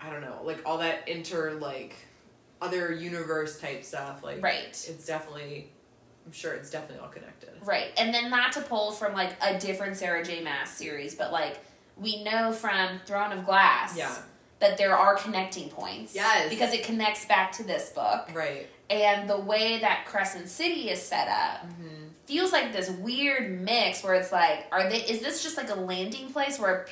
I 0.00 0.11
don't 0.11 0.20
know, 0.22 0.40
like 0.44 0.61
all 0.66 0.79
that 0.79 1.09
inter 1.09 1.53
like 1.55 1.94
other 2.62 2.92
universe 2.92 3.59
type 3.61 3.85
stuff. 3.85 4.22
Like 4.22 4.42
Right. 4.42 4.64
it's 4.68 5.07
definitely, 5.07 5.70
I'm 6.26 6.32
sure 6.32 6.54
it's 6.54 6.70
definitely 6.70 6.98
all 7.02 7.08
connected. 7.10 7.50
Right. 7.62 7.88
And 7.98 8.12
then 8.14 8.30
not 8.30 8.52
to 8.52 8.60
pull 8.62 8.92
from 8.92 9.12
like 9.14 9.32
a 9.42 9.58
different 9.58 9.96
Sarah 9.96 10.24
J. 10.24 10.42
Maas 10.42 10.70
series, 10.70 11.14
but 11.14 11.32
like 11.32 11.58
we 11.96 12.22
know 12.24 12.52
from 12.52 13.00
Throne 13.06 13.32
of 13.32 13.44
Glass 13.44 13.96
Yeah. 13.96 14.14
that 14.60 14.76
there 14.78 14.96
are 14.96 15.14
connecting 15.16 15.68
points. 15.68 16.14
Yes. 16.14 16.48
Because 16.50 16.72
it 16.72 16.82
connects 16.84 17.26
back 17.26 17.52
to 17.52 17.62
this 17.62 17.90
book. 17.90 18.30
Right. 18.34 18.66
And 18.90 19.28
the 19.28 19.38
way 19.38 19.78
that 19.80 20.04
Crescent 20.06 20.48
City 20.48 20.90
is 20.90 21.00
set 21.00 21.28
up 21.28 21.66
Mm-hmm. 21.66 22.08
feels 22.26 22.52
like 22.52 22.72
this 22.72 22.90
weird 22.90 23.60
mix 23.62 24.02
where 24.02 24.14
it's 24.14 24.32
like, 24.32 24.66
are 24.72 24.88
they? 24.88 24.98
Is 25.02 25.20
this 25.20 25.42
just 25.42 25.56
like 25.56 25.70
a 25.70 25.74
landing 25.74 26.32
place 26.32 26.58
where 26.58 26.87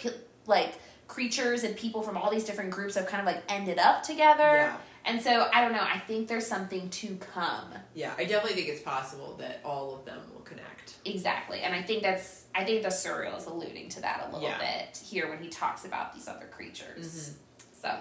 like 0.46 0.74
creatures 1.08 1.64
and 1.64 1.76
people 1.76 2.02
from 2.02 2.16
all 2.16 2.30
these 2.30 2.44
different 2.44 2.70
groups 2.70 2.94
have 2.94 3.06
kind 3.06 3.20
of 3.20 3.26
like 3.26 3.42
ended 3.48 3.78
up 3.78 4.02
together? 4.02 4.42
Yeah. 4.42 4.76
And 5.04 5.20
so 5.20 5.48
I 5.52 5.60
don't 5.62 5.72
know. 5.72 5.82
I 5.82 5.98
think 5.98 6.28
there's 6.28 6.46
something 6.46 6.88
to 6.90 7.16
come. 7.16 7.72
Yeah, 7.94 8.12
I 8.16 8.24
definitely 8.24 8.54
think 8.54 8.68
it's 8.68 8.82
possible 8.82 9.34
that 9.38 9.60
all 9.64 9.94
of 9.96 10.04
them 10.04 10.20
will 10.32 10.42
connect. 10.42 10.94
Exactly, 11.04 11.60
and 11.60 11.74
I 11.74 11.82
think 11.82 12.02
that's 12.02 12.44
I 12.54 12.64
think 12.64 12.82
the 12.82 12.88
Suriel 12.88 13.36
is 13.36 13.46
alluding 13.46 13.88
to 13.90 14.00
that 14.02 14.26
a 14.28 14.32
little 14.32 14.48
Yeah. 14.48 14.58
bit 14.58 14.96
here 15.04 15.28
when 15.28 15.42
he 15.42 15.48
talks 15.48 15.84
about 15.84 16.14
these 16.14 16.28
other 16.28 16.46
creatures. 16.46 17.30
Mhm. 17.30 17.34
So, 17.80 17.98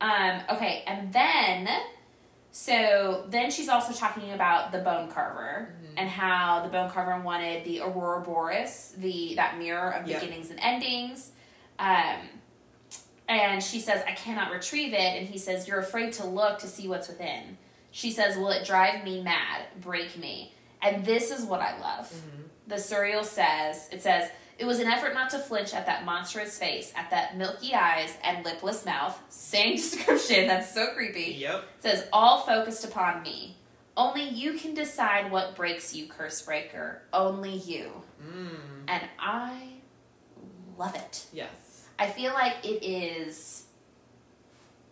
um, 0.00 0.42
okay, 0.56 0.84
and 0.86 1.12
then 1.12 1.68
so 2.50 3.26
then 3.28 3.50
she's 3.50 3.68
also 3.68 3.92
talking 3.92 4.32
about 4.32 4.72
the 4.72 4.78
bone 4.78 5.10
carver 5.10 5.74
Mhm. 5.82 5.94
and 5.98 6.08
how 6.08 6.62
the 6.62 6.68
bone 6.68 6.90
carver 6.90 7.20
wanted 7.22 7.64
the 7.64 7.82
Ouroboros, 7.82 8.94
the 8.96 9.34
that 9.34 9.58
mirror 9.58 9.90
of 9.90 10.08
Yeah. 10.08 10.18
beginnings 10.18 10.50
and 10.50 10.58
endings. 10.60 11.32
Um, 11.78 12.37
and 13.28 13.62
she 13.62 13.80
says, 13.80 14.02
"I 14.06 14.12
cannot 14.12 14.50
retrieve 14.52 14.92
it," 14.92 15.18
and 15.18 15.28
he 15.28 15.38
says, 15.38 15.68
"You're 15.68 15.80
afraid 15.80 16.12
to 16.14 16.26
look 16.26 16.58
to 16.60 16.66
see 16.66 16.88
what's 16.88 17.08
within." 17.08 17.58
She 17.90 18.10
says, 18.10 18.36
"Will 18.36 18.50
it 18.50 18.66
drive 18.66 19.04
me 19.04 19.22
mad, 19.22 19.62
break 19.80 20.16
me?" 20.18 20.54
And 20.82 21.04
this 21.04 21.30
is 21.30 21.44
what 21.44 21.60
I 21.60 21.78
love 21.80 22.08
Mm-hmm. 22.12 22.42
the 22.68 22.76
Suriel 22.76 23.24
says 23.24 23.88
it 23.90 24.02
says 24.02 24.30
it 24.58 24.64
was 24.64 24.78
an 24.80 24.86
effort 24.88 25.14
not 25.14 25.30
to 25.30 25.38
flinch 25.38 25.72
at 25.74 25.86
that 25.86 26.04
monstrous 26.04 26.58
face 26.58 26.92
at 26.96 27.10
that 27.10 27.36
milky 27.36 27.74
eyes 27.74 28.16
and 28.22 28.44
lipless 28.44 28.84
mouth 28.84 29.18
same 29.28 29.74
description 29.84 30.46
that's 30.46 30.72
so 30.72 30.88
creepy 30.94 31.34
Yep. 31.38 31.56
it 31.78 31.82
says 31.82 32.06
all 32.12 32.42
focused 32.42 32.84
upon 32.84 33.22
me 33.22 33.56
only 33.96 34.28
you 34.28 34.52
can 34.54 34.74
decide 34.74 35.30
what 35.32 35.56
breaks 35.56 35.94
you 35.96 36.06
curse 36.06 36.40
breaker 36.42 37.02
only 37.12 37.54
you 37.56 37.90
Mm. 38.24 38.58
and 38.88 39.02
i 39.18 39.68
love 40.76 40.94
it. 40.94 41.26
Yes. 41.32 41.48
I 41.98 42.06
feel 42.08 42.32
like 42.32 42.64
it 42.64 42.84
is 42.84 43.64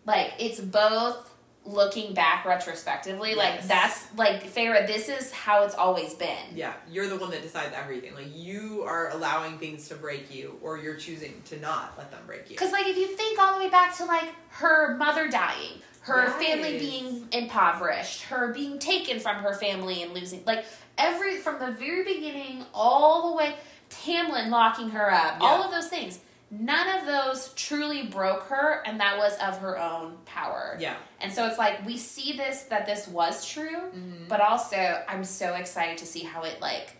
like 0.06 0.32
it's 0.38 0.60
both 0.60 1.32
looking 1.64 2.14
back 2.14 2.44
retrospectively, 2.44 3.34
like 3.34 3.66
that's 3.66 4.06
like 4.16 4.44
Feyre, 4.44 4.86
this 4.86 5.08
is 5.08 5.32
how 5.32 5.64
it's 5.64 5.74
always 5.74 6.14
been. 6.14 6.54
Yeah, 6.54 6.74
you're 6.90 7.08
the 7.08 7.16
one 7.16 7.30
that 7.30 7.42
decides 7.42 7.74
everything. 7.74 8.14
Like 8.14 8.34
you 8.34 8.84
are 8.86 9.10
allowing 9.10 9.58
things 9.58 9.88
to 9.88 9.96
break 9.96 10.32
you, 10.34 10.58
or 10.62 10.78
you're 10.78 10.96
choosing 10.96 11.42
to 11.46 11.58
not 11.60 11.94
let 11.98 12.10
them 12.10 12.20
break 12.26 12.42
you. 12.50 12.56
Because 12.56 12.72
like 12.72 12.86
if 12.86 12.96
you 12.96 13.08
think 13.08 13.38
all 13.38 13.58
the 13.58 13.64
way 13.64 13.70
back 13.70 13.96
to 13.96 14.04
like 14.04 14.30
her 14.50 14.96
mother 14.96 15.28
dying, 15.28 15.82
her 16.02 16.24
Yes. 16.26 16.44
family 16.44 16.78
being 16.78 17.28
impoverished, 17.32 18.22
her 18.24 18.52
being 18.52 18.78
taken 18.78 19.18
from 19.18 19.36
her 19.36 19.54
family 19.54 20.02
and 20.02 20.12
losing 20.14 20.44
like 20.46 20.64
every 20.96 21.36
from 21.36 21.58
the 21.58 21.72
very 21.72 22.04
beginning 22.04 22.64
all 22.72 23.30
the 23.30 23.36
way 23.36 23.54
Tamlin 23.90 24.50
locking 24.50 24.90
her 24.90 25.10
up, 25.12 25.38
all 25.40 25.62
of 25.62 25.70
those 25.72 25.88
things. 25.88 26.20
None 26.50 27.00
of 27.00 27.06
those 27.06 27.52
truly 27.54 28.04
broke 28.06 28.44
her 28.44 28.82
and 28.86 29.00
that 29.00 29.18
was 29.18 29.36
of 29.38 29.58
her 29.58 29.78
own 29.78 30.16
power. 30.26 30.76
Yeah. 30.80 30.94
And 31.20 31.32
so 31.32 31.46
it's 31.46 31.58
like 31.58 31.84
we 31.84 31.96
see 31.96 32.36
this 32.36 32.62
that 32.64 32.86
this 32.86 33.08
was 33.08 33.44
true, 33.46 33.90
Mhm. 33.92 34.28
but 34.28 34.40
also 34.40 35.02
I'm 35.08 35.24
so 35.24 35.54
excited 35.54 35.98
to 35.98 36.06
see 36.06 36.20
how 36.20 36.42
it 36.44 36.60
like 36.60 36.96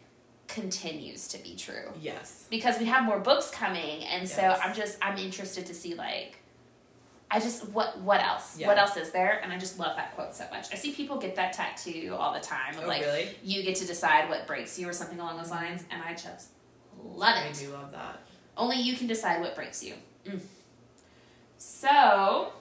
continues 0.48 1.28
to 1.28 1.38
be 1.38 1.54
true 1.56 1.92
Yes. 2.00 2.46
because 2.48 2.78
we 2.78 2.85
have 2.87 3.02
more 3.04 3.18
books 3.18 3.50
coming 3.50 4.04
and 4.04 4.28
so 4.28 4.42
i'm 4.62 4.74
just 4.74 4.96
i'm 5.02 5.18
interested 5.18 5.66
to 5.66 5.74
see 5.74 5.94
like 5.94 6.38
i 7.32 7.40
just 7.40 7.68
what 7.70 7.98
what 7.98 8.22
else 8.22 8.56
Yeah. 8.56 8.68
what 8.68 8.78
else 8.78 8.96
is 8.96 9.11
there 9.11 9.40
and 9.42 9.52
i 9.52 9.59
just 9.59 9.76
love 9.78 9.96
that 9.96 10.14
quote 10.14 10.37
so 10.37 10.46
much 10.52 10.72
i 10.72 10.76
see 10.76 10.92
people 10.92 11.18
get 11.18 11.35
that 11.35 11.52
tattoo 11.52 12.14
all 12.16 12.32
the 12.32 12.38
time 12.40 12.78
of 12.78 12.85
Oh, 12.85 12.87
like 12.87 13.02
really? 13.02 13.37
you 13.42 13.64
get 13.64 13.74
to 13.76 13.87
decide 13.87 14.28
what 14.30 14.46
breaks 14.46 14.78
you 14.78 14.88
or 14.88 14.92
something 14.92 15.18
along 15.18 15.37
those 15.37 15.50
lines 15.50 15.82
and 15.90 16.00
i 16.02 16.12
just 16.12 16.50
love 17.02 17.37
it. 17.37 17.50
I 17.50 17.52
do 17.52 17.72
love 17.72 17.90
that. 17.92 18.20
Only 18.57 18.77
you 18.81 18.97
can 18.97 19.07
decide 19.07 19.40
what 19.40 19.55
breaks 19.55 19.83
you 19.85 19.95
Mm. 20.27 20.40
so 21.59 22.53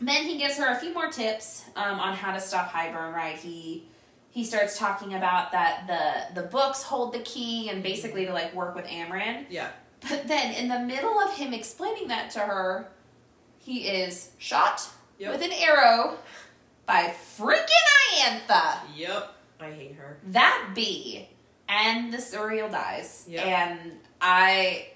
then 0.00 0.24
he 0.24 0.38
gives 0.38 0.56
her 0.58 0.68
a 0.68 0.76
few 0.78 0.92
more 0.94 1.08
tips 1.10 1.64
um, 1.76 1.98
on 1.98 2.14
how 2.14 2.32
to 2.32 2.40
stop 2.40 2.70
Hybern 2.70 3.12
right 3.12 3.36
he 3.36 3.84
he 4.30 4.44
starts 4.44 4.78
talking 4.78 5.14
about 5.14 5.52
that 5.52 5.84
the 5.86 6.40
the 6.40 6.46
books 6.48 6.82
hold 6.82 7.12
the 7.12 7.20
key 7.20 7.68
and 7.70 7.82
basically 7.82 8.26
to 8.26 8.32
like 8.32 8.52
work 8.54 8.74
with 8.74 8.84
Amren. 8.86 9.46
Yeah. 9.48 9.68
But 10.08 10.26
then 10.26 10.52
in 10.54 10.68
the 10.68 10.80
middle 10.80 11.18
of 11.20 11.34
him 11.36 11.52
explaining 11.54 12.08
that 12.08 12.30
to 12.32 12.40
her, 12.40 12.88
he 13.60 13.88
is 13.88 14.30
shot 14.38 14.88
Yep. 15.18 15.32
with 15.32 15.42
an 15.42 15.52
arrow 15.52 16.16
by 16.86 17.14
freaking 17.38 17.68
Ianthe. 18.18 18.74
Yep. 18.96 19.34
I 19.60 19.70
hate 19.70 19.94
her. 19.94 20.18
That 20.26 20.72
bee. 20.74 21.28
And 21.68 22.12
the 22.12 22.18
Suriel 22.18 22.68
dies. 22.70 23.24
Yep. 23.28 23.46
And 23.46 23.92
I 24.20 24.88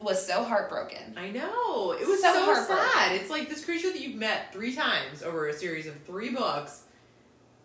was 0.00 0.26
so 0.26 0.42
heartbroken. 0.44 1.14
I 1.16 1.30
know. 1.30 1.92
It 1.92 2.06
was 2.06 2.22
So 2.22 2.32
so, 2.54 2.64
sad. 2.64 3.12
It's 3.16 3.30
like 3.30 3.48
this 3.48 3.64
creature 3.64 3.90
that 3.90 4.00
you've 4.00 4.16
met 4.16 4.52
three 4.52 4.74
times 4.74 5.22
over 5.22 5.48
a 5.48 5.52
series 5.52 5.86
of 5.86 5.94
three 6.04 6.30
books. 6.30 6.84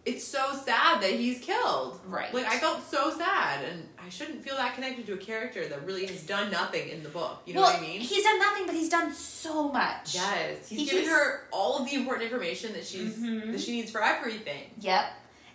It's 0.05 0.23
so 0.23 0.51
sad 0.53 1.01
that 1.01 1.09
he's 1.11 1.39
killed. 1.39 1.99
Right. 2.05 2.31
Like 2.31 2.45
I 2.45 2.59
felt 2.59 2.83
so 2.85 3.09
sad, 3.17 3.63
and 3.65 3.87
I 3.97 4.09
shouldn't 4.09 4.43
feel 4.43 4.55
that 4.55 4.75
connected 4.75 5.07
to 5.07 5.13
a 5.13 5.17
character 5.17 5.67
that 5.67 5.83
really 5.83 6.05
has 6.05 6.21
done 6.23 6.51
nothing 6.51 6.89
in 6.89 7.01
the 7.01 7.09
book. 7.09 7.41
You 7.47 7.55
know 7.55 7.61
well, 7.61 7.71
what 7.71 7.79
I 7.79 7.81
mean? 7.81 8.01
he's 8.01 8.23
done 8.23 8.37
nothing, 8.37 8.67
but 8.67 8.75
he's 8.75 8.89
done 8.89 9.11
so 9.11 9.69
much. 9.71 10.13
Yes, 10.13 10.69
he's 10.69 10.79
He 10.81 10.85
given 10.85 11.09
her 11.09 11.47
all 11.51 11.79
of 11.79 11.89
the 11.89 11.95
important 11.95 12.25
information 12.31 12.73
that 12.73 12.85
she's 12.85 13.15
Mhm. 13.17 13.51
that 13.53 13.59
she 13.61 13.71
needs 13.71 13.89
for 13.89 14.03
everything. 14.03 14.69
Yep. 14.79 15.05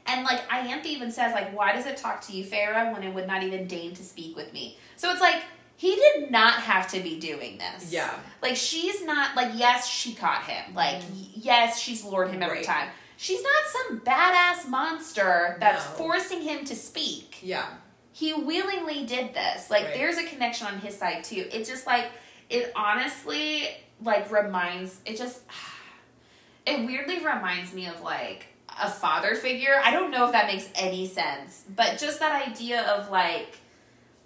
And 0.07 0.25
like 0.25 0.41
Ianthe 0.49 0.87
even 0.87 1.13
says, 1.13 1.33
like, 1.33 1.57
why 1.57 1.73
does 1.73 1.87
it 1.87 1.97
talk 1.97 2.21
to 2.23 2.33
you, 2.33 2.45
Feyre, 2.45 2.93
when 2.93 3.05
it 3.05 3.15
would 3.15 3.29
not 3.29 3.45
even 3.45 3.69
deign 3.69 3.95
to 3.95 4.03
speak 4.03 4.35
with 4.35 4.53
me? 4.53 4.79
So 4.97 5.13
it's 5.13 5.21
like 5.21 5.45
he 5.81 5.97
did 5.97 6.31
not 6.31 6.57
have 6.61 6.89
to 6.89 7.01
be 7.01 7.19
doing 7.19 7.57
this. 7.57 7.91
Yeah, 7.91 8.13
Like 8.43 8.55
she's 8.57 9.03
not 9.03 9.35
like 9.35 9.53
yes, 9.55 9.89
she 9.89 10.15
caught 10.15 10.43
him. 10.45 10.75
Like 10.75 10.97
mm-hmm. 10.97 11.15
y- 11.15 11.29
yes, 11.37 11.79
she's 11.81 12.05
lured 12.05 12.31
him 12.31 12.43
every 12.43 12.59
Right. 12.59 12.67
time. 12.67 12.89
She's 13.17 13.43
not 13.43 13.63
some 13.67 14.01
badass 14.01 14.69
monster 14.69 15.57
that's 15.59 15.85
No. 15.87 15.91
forcing 15.93 16.43
him 16.43 16.67
to 16.67 16.77
speak. 16.77 17.39
yeah, 17.43 17.67
He 18.13 18.35
willingly 18.35 19.07
did 19.07 19.33
this. 19.33 19.71
Like 19.71 19.85
Right. 19.87 19.95
there's 19.95 20.19
a 20.19 20.25
connection 20.25 20.67
on 20.67 20.81
his 20.81 20.99
side 20.99 21.25
too. 21.25 21.49
It's 21.51 21.69
just 21.69 21.87
like 21.87 22.09
it 22.51 22.73
honestly 22.77 23.69
like 24.03 24.31
reminds 24.31 25.01
it 25.07 25.17
just 25.17 25.41
it 26.67 26.85
weirdly 26.87 27.19
reminds 27.19 27.73
me 27.73 27.87
of 27.87 28.03
like 28.03 28.49
a 28.83 28.91
father 28.91 29.35
figure. 29.35 29.81
I 29.83 29.91
don't 29.93 30.11
know 30.11 30.27
if 30.27 30.33
that 30.33 30.47
makes 30.47 30.69
any 30.75 31.07
sense, 31.07 31.65
but 31.75 31.99
just 31.99 32.21
that 32.21 32.47
idea 32.49 32.83
of 32.83 33.11
like 33.11 33.57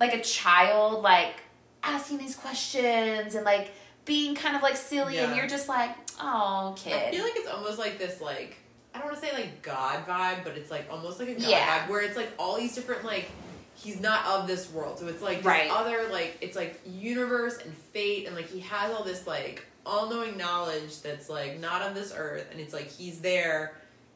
like 0.00 0.12
a 0.14 0.20
child 0.20 1.02
like 1.02 1.36
asking 1.84 2.18
these 2.18 2.34
questions 2.36 3.34
and 3.34 3.44
like 3.44 3.72
being 4.04 4.34
kind 4.34 4.56
of 4.56 4.62
like 4.62 4.76
silly 4.76 5.18
and 5.18 5.34
you're 5.36 5.46
just 5.46 5.68
like, 5.68 5.90
"Oh, 6.20 6.74
kid. 6.76 6.92
I 6.94 7.10
feel 7.10 7.22
like 7.24 7.34
it's 7.36 7.48
almost 7.48 7.78
like 7.78 7.98
this 7.98 8.20
like 8.20 8.56
I 8.94 8.98
don't 8.98 9.08
want 9.08 9.20
to 9.20 9.26
say 9.26 9.32
like 9.34 9.62
God 9.62 10.06
vibe, 10.06 10.44
but 10.44 10.56
it's 10.56 10.70
like 10.70 10.86
almost 10.90 11.18
like 11.18 11.28
a 11.28 11.34
God 11.34 11.48
Yeah. 11.48 11.86
vibe 11.86 11.90
where 11.90 12.00
it's 12.02 12.16
like 12.16 12.30
all 12.38 12.56
these 12.56 12.74
different 12.74 13.04
like 13.04 13.28
he's 13.76 14.00
not 14.00 14.24
of 14.26 14.46
this 14.46 14.70
world, 14.70 14.98
so 14.98 15.08
it's 15.08 15.22
like 15.22 15.38
this 15.38 15.46
Right. 15.46 15.70
other 15.70 16.08
like 16.10 16.38
it's 16.40 16.56
like 16.56 16.80
universe 16.86 17.58
and 17.64 17.74
fate, 17.76 18.26
and 18.26 18.36
like 18.36 18.48
he 18.48 18.60
has 18.60 18.92
all 18.92 19.04
this 19.04 19.26
like 19.26 19.64
all 19.86 20.08
knowing 20.08 20.36
knowledge 20.38 21.02
that's 21.02 21.28
like 21.28 21.58
not 21.60 21.82
of 21.82 21.94
this 21.94 22.12
earth, 22.16 22.46
and 22.52 22.60
it's 22.60 22.72
like 22.72 22.90
he's 22.90 23.20
there 23.20 23.74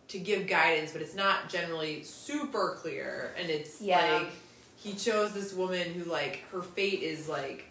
to 0.09 0.19
give 0.19 0.47
guidance, 0.47 0.93
but 0.93 1.03
it's 1.03 1.15
not 1.15 1.49
generally 1.51 2.03
super 2.03 2.77
clear, 2.81 3.35
and 3.39 3.51
it's 3.51 3.81
Yeah. 3.81 4.19
like 4.21 4.29
he 4.83 4.95
chose 4.95 5.33
this 5.33 5.53
woman 5.53 5.93
who 5.95 6.05
like 6.05 6.45
her 6.53 6.63
fate 6.63 7.03
is 7.03 7.29
like 7.29 7.65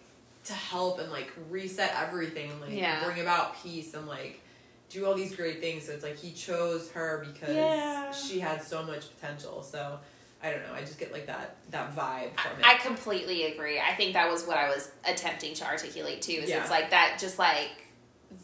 to 0.45 0.53
help 0.53 0.99
and 0.99 1.11
like 1.11 1.31
reset 1.49 1.93
everything 2.01 2.51
and 2.51 2.61
like 2.61 2.71
Yeah. 2.71 3.03
bring 3.03 3.19
about 3.19 3.61
peace 3.63 3.93
and 3.93 4.07
like 4.07 4.41
do 4.89 5.05
all 5.05 5.13
these 5.13 5.35
great 5.35 5.59
things. 5.59 5.85
So 5.85 5.91
it's 5.93 6.03
like 6.03 6.17
he 6.17 6.31
chose 6.31 6.89
her 6.91 7.25
because 7.31 7.55
Yeah. 7.55 8.11
she 8.11 8.39
had 8.39 8.63
so 8.63 8.83
much 8.83 9.13
potential. 9.15 9.63
So 9.63 9.99
I 10.41 10.51
don't 10.51 10.61
know. 10.63 10.73
I 10.73 10.81
just 10.81 10.99
get 10.99 11.11
like 11.11 11.27
that 11.27 11.55
that 11.71 11.95
vibe 11.95 12.33
from 12.37 12.59
it. 12.59 12.65
I 12.65 12.75
completely 12.75 13.45
agree. 13.45 13.79
I 13.79 13.95
think 13.95 14.13
that 14.13 14.29
was 14.29 14.45
what 14.45 14.57
I 14.57 14.69
was 14.69 14.91
attempting 15.05 15.53
to 15.55 15.65
articulate 15.65 16.21
too. 16.21 16.33
Is 16.33 16.49
Yeah. 16.49 16.61
it's 16.61 16.69
like 16.69 16.91
that, 16.91 17.17
just 17.19 17.39
like 17.39 17.69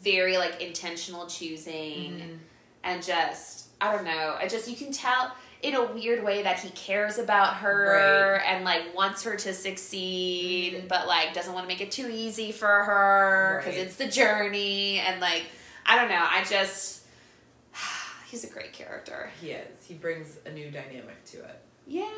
very 0.02 0.36
like 0.38 0.60
intentional 0.60 1.26
choosing, 1.26 2.20
Mhm. 2.20 2.38
and 2.82 3.02
just 3.02 3.66
I 3.80 3.92
don't 3.92 4.04
know. 4.04 4.36
I 4.38 4.48
just 4.48 4.68
you 4.68 4.76
can 4.76 4.92
tell 4.92 5.34
in 5.64 5.74
a 5.74 5.82
weird 5.92 6.22
way 6.22 6.42
that 6.42 6.60
he 6.60 6.68
cares 6.70 7.18
about 7.18 7.56
her 7.56 8.40
and 8.46 8.64
like 8.64 8.94
wants 8.94 9.22
her 9.24 9.34
to 9.36 9.52
succeed, 9.54 10.74
Mhm. 10.74 10.88
but 10.88 11.06
like 11.06 11.32
doesn't 11.34 11.52
want 11.54 11.64
to 11.64 11.68
make 11.68 11.80
it 11.80 11.90
too 11.90 12.08
easy 12.08 12.52
for 12.52 12.66
her 12.84 13.60
because 13.60 13.76
Right. 13.78 13.86
it's 13.86 13.96
the 13.96 14.06
journey 14.08 14.98
and 14.98 15.20
like 15.20 15.44
I 15.86 15.96
don't 15.96 16.08
know. 16.08 16.24
I 16.28 16.44
just 16.44 17.02
he's 18.30 18.44
a 18.44 18.48
great 18.48 18.72
character. 18.72 19.30
He 19.40 19.50
is. 19.52 19.84
He 19.86 19.94
brings 19.94 20.38
a 20.46 20.50
new 20.50 20.70
dynamic 20.70 21.24
to 21.26 21.38
it. 21.44 21.60
Yeah. 21.86 22.08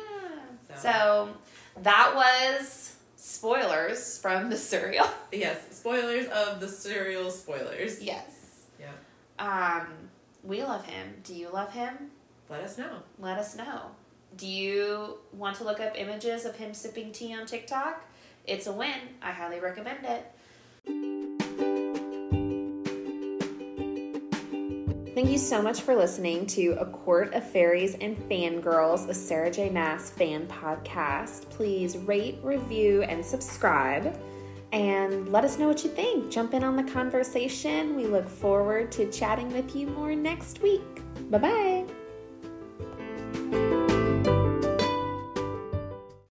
So- 0.69 0.75
So 0.81 1.37
that 1.83 2.13
was 2.15 2.95
spoilers 3.15 4.17
from 4.19 4.49
the 4.49 4.55
Suriel. 4.57 5.09
Yes. 5.31 5.57
Spoilers 5.71 6.27
of 6.27 6.59
the 6.59 6.67
Suriel 6.67 7.31
spoilers. 7.31 8.01
yes. 8.01 8.31
Yeah. 8.79 8.91
Um, 9.39 9.87
we 10.43 10.63
love 10.63 10.85
him. 10.85 11.15
Do 11.23 11.33
you 11.33 11.49
love 11.49 11.71
him? 11.73 12.11
Let 12.49 12.61
us 12.61 12.77
know. 12.77 12.99
Let 13.19 13.37
us 13.37 13.55
know. 13.55 13.91
Do 14.35 14.47
you 14.47 15.17
want 15.33 15.57
to 15.57 15.63
look 15.63 15.79
up 15.79 15.93
images 15.97 16.45
of 16.45 16.55
him 16.55 16.73
sipping 16.73 17.11
tea 17.11 17.33
on 17.33 17.45
TikTok? 17.45 18.05
It's 18.45 18.67
a 18.67 18.71
win. 18.71 18.99
I 19.21 19.31
highly 19.31 19.59
recommend 19.59 20.05
it. 20.05 20.31
Thank 25.17 25.31
you 25.31 25.39
so 25.39 25.63
much 25.63 25.81
for 25.81 25.95
listening 25.95 26.45
to 26.47 26.77
A 26.79 26.85
Court 26.85 27.33
of 27.33 27.43
Faeries 27.43 27.95
and 27.95 28.15
Fangirls, 28.29 29.09
a 29.09 29.15
Sarah 29.15 29.49
J. 29.49 29.71
Maas 29.71 30.11
fan 30.11 30.45
podcast. 30.45 31.49
Please 31.49 31.97
rate, 31.97 32.37
review, 32.43 33.01
and 33.01 33.25
subscribe. 33.25 34.15
And 34.71 35.29
let 35.29 35.43
us 35.43 35.57
know 35.57 35.67
what 35.67 35.83
you 35.83 35.89
think. 35.89 36.29
Jump 36.29 36.53
in 36.53 36.63
on 36.63 36.75
the 36.75 36.83
conversation. 36.83 37.95
We 37.95 38.05
look 38.05 38.29
forward 38.29 38.91
to 38.91 39.11
chatting 39.11 39.51
with 39.51 39.75
you 39.75 39.87
more 39.87 40.13
next 40.13 40.61
week. 40.61 40.83
Bye 41.31 41.39
bye. 41.39 41.96